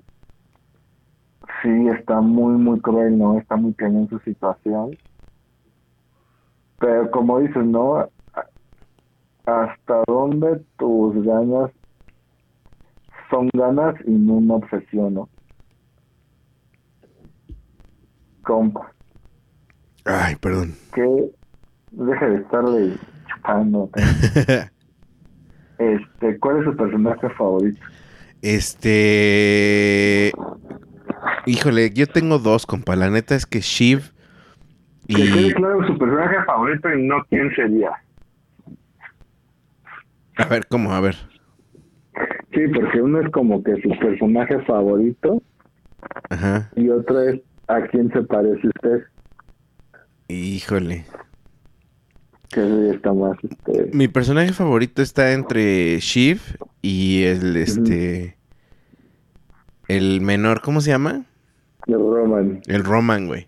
[1.61, 3.37] sí está muy, muy cruel, ¿no?
[3.37, 4.91] Está muy cañón su situación.
[6.79, 8.07] Pero como dices, ¿no?
[9.45, 11.69] ¿Hasta dónde tus ganas
[13.29, 15.29] son ganas y no una obsesión, ¿no?
[18.43, 18.91] Compa,
[20.05, 20.73] Ay, perdón.
[20.93, 21.31] que
[21.91, 22.93] deje de estarle
[23.27, 23.89] chupando.
[25.79, 27.81] Este, ¿cuál es su personaje favorito?
[28.41, 30.31] Este.
[31.45, 32.95] Híjole, yo tengo dos, compa.
[32.95, 34.11] La neta es que Shiv
[35.07, 35.53] Que quede y.
[35.53, 37.91] claro su personaje favorito y no quién sería.
[40.37, 40.93] A ver, ¿cómo?
[40.93, 41.15] A ver.
[42.53, 45.41] Sí, porque uno es como que su personaje favorito
[46.29, 46.71] Ajá.
[46.75, 49.03] y otro es a quién se parece usted,
[50.27, 51.05] Híjole.
[52.49, 56.39] que está más, este, Mi personaje favorito está entre Shiv
[56.81, 58.37] y el este.
[59.87, 61.25] El menor, ¿cómo se llama?
[61.87, 62.61] de Roman.
[62.67, 63.47] El Roman, güey.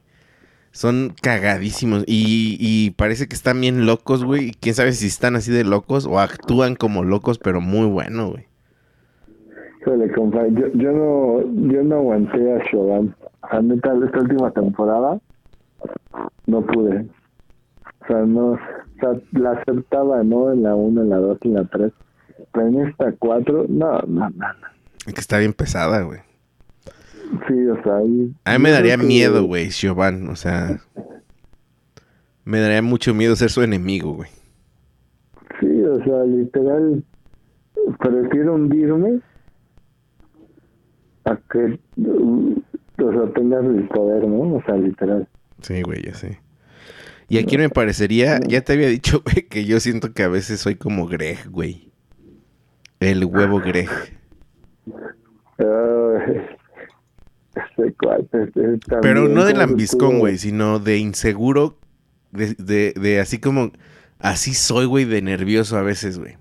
[0.75, 2.03] Son cagadísimos.
[2.05, 4.51] Y, y parece que están bien locos, güey.
[4.59, 8.45] Quién sabe si están así de locos o actúan como locos, pero muy bueno, güey.
[9.85, 13.15] Yo, yo no, yo no aguanté a Shogun.
[13.43, 15.17] A neta, esta última temporada
[16.45, 17.07] no pude.
[18.01, 18.59] O sea, no, o
[18.99, 20.51] sea, la aceptaba, ¿no?
[20.51, 21.93] En la 1, en la 2 y en la 3.
[22.51, 24.29] Pero en esta 4, no, no, no.
[24.29, 24.47] no.
[25.07, 26.19] Es que está bien pesada, güey.
[27.47, 30.29] Sí, o sea, ahí- A mí me daría miedo, güey, Siobhan.
[30.29, 30.79] O sea,
[32.43, 34.29] me daría mucho miedo ser su enemigo, güey.
[35.59, 37.03] Sí, o sea, literal,
[37.99, 39.21] prefiero hundirme
[41.25, 42.61] a que, uh,
[43.03, 44.55] o sea, tengas el poder, ¿no?
[44.55, 45.27] O sea, literal.
[45.61, 46.39] Sí, güey, ya sé.
[47.27, 50.59] Y aquí me parecería, ya te había dicho, güey, que yo siento que a veces
[50.59, 51.89] soy como Greg, güey.
[52.99, 53.89] El huevo Greg.
[58.31, 61.77] Pero también, no de ¿cómo se lambiscón, güey, sino de inseguro,
[62.31, 63.71] de, de, de así como,
[64.19, 66.37] así soy, güey, de nervioso a veces, güey.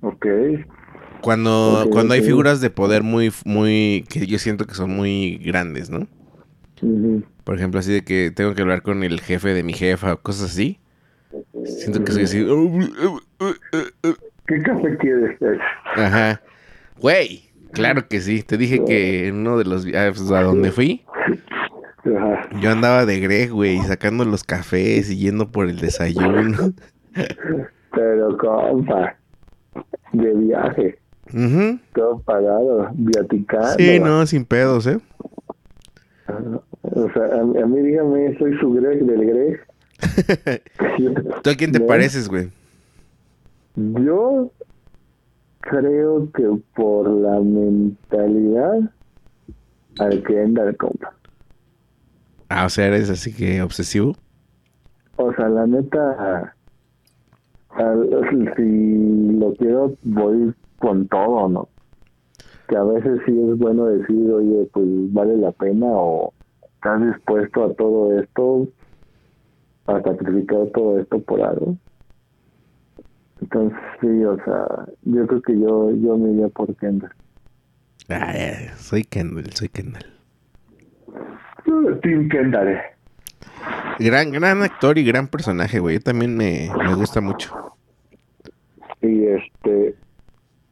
[0.00, 0.26] Ok,
[1.22, 5.90] Cuando, cuando hay figuras de poder muy, muy, que yo siento que son muy grandes,
[5.90, 6.06] ¿no?
[7.42, 10.20] Por ejemplo, así de que tengo que hablar con el jefe de mi jefa o
[10.20, 10.78] cosas así.
[11.64, 12.46] Siento que soy así.
[14.46, 15.36] ¿qué café quieres?
[15.96, 16.40] Ajá.
[17.00, 18.42] Güey, claro que sí.
[18.42, 21.04] Te dije que en uno de los viajes a donde fui,
[22.60, 26.72] yo andaba de Greg, güey, sacando los cafés y yendo por el desayuno.
[27.92, 29.16] Pero compa,
[30.12, 30.98] de viaje,
[31.94, 33.74] todo pagado, viaticando.
[33.78, 34.98] Sí, no, sin pedos, ¿eh?
[36.82, 39.60] O sea, a, a mí dígame, soy su Greg del Greg.
[41.42, 41.86] ¿Tú a quién te ¿No?
[41.86, 42.50] pareces, güey?
[43.76, 44.50] Yo
[45.60, 46.44] creo que
[46.74, 48.80] por la mentalidad
[49.98, 51.14] al que anda el compa.
[52.48, 54.14] Ah, o sea, eres así que obsesivo.
[55.16, 56.54] O sea, la neta,
[57.70, 61.68] al- si lo quiero, voy con todo, ¿no?
[62.68, 66.32] Que a veces sí es bueno decir, oye, pues vale la pena o
[66.74, 68.68] estás dispuesto a todo esto,
[69.86, 71.76] a sacrificar todo esto por algo.
[73.40, 74.66] Entonces, sí, o sea,
[75.02, 77.12] yo creo que yo, yo me iría por Kendall.
[78.08, 78.32] Ah,
[78.76, 80.06] soy Kendall, soy Kendall.
[82.02, 82.78] Team Kendall.
[83.98, 85.96] Gran, gran actor y gran personaje, güey.
[85.96, 87.54] Yo también me, me gusta mucho.
[89.02, 89.94] Y este,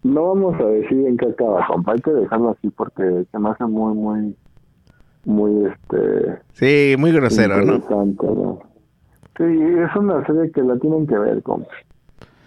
[0.02, 3.50] no vamos a decir en qué acaba, compa, hay que dejarlo así porque se me
[3.50, 4.36] hace muy, muy,
[5.24, 6.38] muy, este...
[6.52, 7.78] Sí, muy grosero, ¿no?
[7.78, 8.58] ¿no?
[9.36, 11.68] Sí, es una serie que la tienen que ver, compa.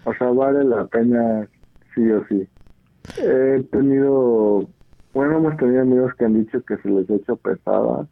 [0.05, 1.47] O sea, vale la pena
[1.93, 2.47] sí o sí.
[3.17, 4.65] He tenido,
[5.13, 8.07] bueno, hemos tenido amigos que han dicho que se les ha hecho pesada,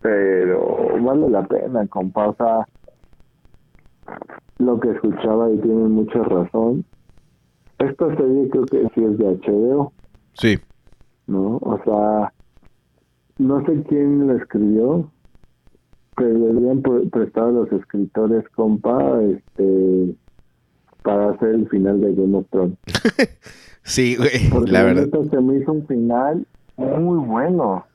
[0.00, 2.28] pero vale la pena, compa.
[2.28, 2.66] O sea,
[4.58, 6.84] lo que escuchaba y tienen mucha razón.
[7.78, 9.92] Esta serie creo que sí es de HBO,
[10.34, 10.58] Sí.
[11.26, 11.58] ¿no?
[11.58, 12.32] O sea,
[13.38, 15.10] no sé quién la escribió,
[16.18, 20.16] que le habían prestado a los escritores, compa, este,
[21.02, 22.76] para hacer el final de Game of Thrones.
[23.82, 25.08] sí, güey, la verdad.
[25.30, 26.46] Se me hizo un final
[26.76, 27.86] muy bueno.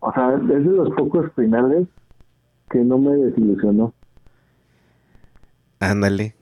[0.00, 1.86] O sea, es de los pocos finales
[2.70, 3.94] que no me desilusionó.
[5.80, 6.34] Ándale.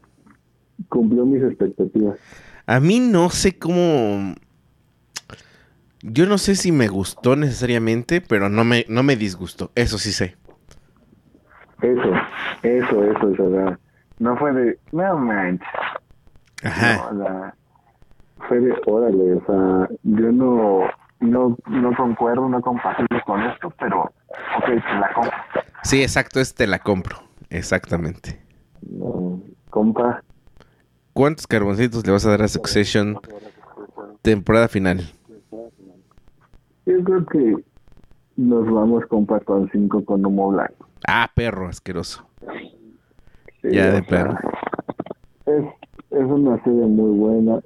[0.88, 2.18] Cumplió mis expectativas.
[2.66, 4.34] A mí no sé cómo.
[6.02, 9.70] Yo no sé si me gustó necesariamente, pero no me, no me disgustó.
[9.74, 10.36] Eso sí sé.
[11.82, 12.12] Eso,
[12.62, 13.78] eso, eso, es verdad.
[14.18, 14.78] No fue de.
[14.92, 15.68] No manches.
[16.62, 17.12] Ajá.
[17.12, 17.52] No,
[18.48, 18.74] fue de.
[18.86, 20.88] Órale, o sea, yo no.
[21.18, 24.02] No, no concuerdo, no comparto con esto, pero.
[24.58, 25.36] Ok, te la compro.
[25.82, 27.16] Sí, exacto, es te la compro.
[27.48, 28.40] Exactamente.
[28.82, 29.40] No,
[29.70, 30.22] compa.
[31.12, 33.18] ¿Cuántos carboncitos le vas a dar a Succession
[34.20, 35.00] temporada final?
[36.84, 37.54] Yo creo que
[38.36, 40.88] nos vamos, con cinco con humo blanco.
[41.06, 42.26] Ah, perro asqueroso.
[43.62, 44.36] ya de perro.
[45.46, 45.64] Es,
[46.10, 47.60] es una serie muy buena.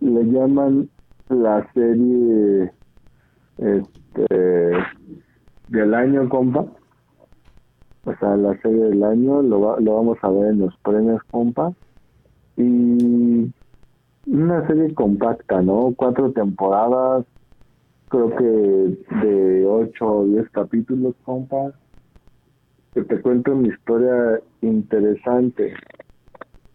[0.00, 0.88] le llaman
[1.28, 2.72] la serie
[3.58, 4.26] este
[5.68, 6.66] del año, compa.
[8.04, 11.72] O sea, la serie del año lo, lo vamos a ver en los premios, compa
[12.56, 13.52] y
[14.26, 15.92] una serie compacta, ¿no?
[15.96, 17.24] Cuatro temporadas,
[18.16, 21.72] creo que de ocho o diez capítulos, compa,
[22.94, 25.74] que te cuento una historia interesante,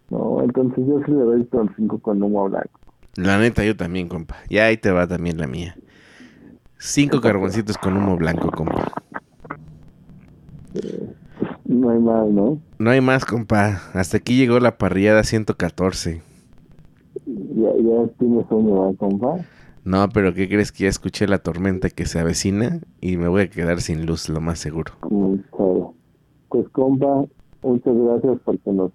[0.09, 0.43] ¿no?
[0.43, 2.79] Entonces yo sí le doy con cinco con humo blanco.
[3.15, 4.37] La neta, yo también, compa.
[4.49, 5.75] Y ahí te va también la mía.
[6.77, 8.91] Cinco carboncitos con humo blanco, compa.
[11.65, 12.59] No hay más, ¿no?
[12.77, 13.81] No hay más, compa.
[13.93, 16.21] Hasta aquí llegó la parrillada 114.
[17.25, 19.37] Ya, ya tienes sueño, compa?
[19.83, 23.43] No, pero ¿qué crees que ya escuché la tormenta que se avecina y me voy
[23.43, 24.93] a quedar sin luz, lo más seguro?
[26.49, 27.25] Pues, compa,
[27.63, 28.91] muchas gracias porque nos,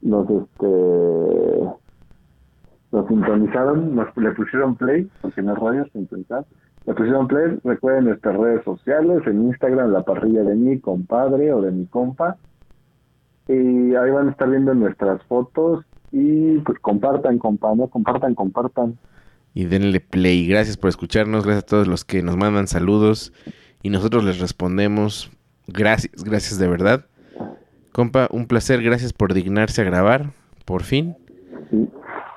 [0.00, 0.66] nos, este,
[2.92, 6.44] nos sintonizaron, nos le pusieron play, porque no es radio, sintonizar
[6.86, 7.58] la pusieron play.
[7.64, 12.36] Recuerden nuestras redes sociales, en Instagram, la parrilla de mi compadre o de mi compa.
[13.48, 17.88] Y ahí van a estar viendo nuestras fotos y pues compartan, compa, ¿no?
[17.88, 18.98] Compartan, compartan.
[19.54, 20.46] Y denle play.
[20.48, 23.32] Gracias por escucharnos, gracias a todos los que nos mandan saludos
[23.82, 25.30] y nosotros les respondemos.
[25.68, 27.06] Gracias, gracias de verdad.
[27.92, 30.32] Compa, un placer, gracias por dignarse a grabar,
[30.64, 31.16] por fin.
[31.70, 31.88] Sí,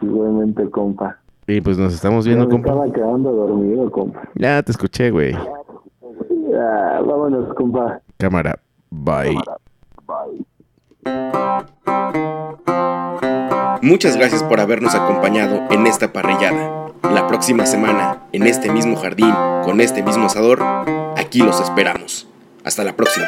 [0.01, 1.19] igualmente, compa.
[1.47, 2.69] Y pues nos estamos viendo, me compa.
[2.69, 4.29] Estaba quedando dormido, compa.
[4.35, 5.31] Ya te escuché, güey.
[5.31, 8.01] Ya, vámonos, compa.
[8.17, 8.59] Cámara.
[8.91, 9.37] Bye.
[10.05, 10.45] Bye.
[13.81, 16.86] Muchas gracias por habernos acompañado en esta parrillada.
[17.03, 19.33] La próxima semana, en este mismo jardín,
[19.63, 20.63] con este mismo asador,
[21.17, 22.27] aquí los esperamos.
[22.63, 23.27] Hasta la próxima.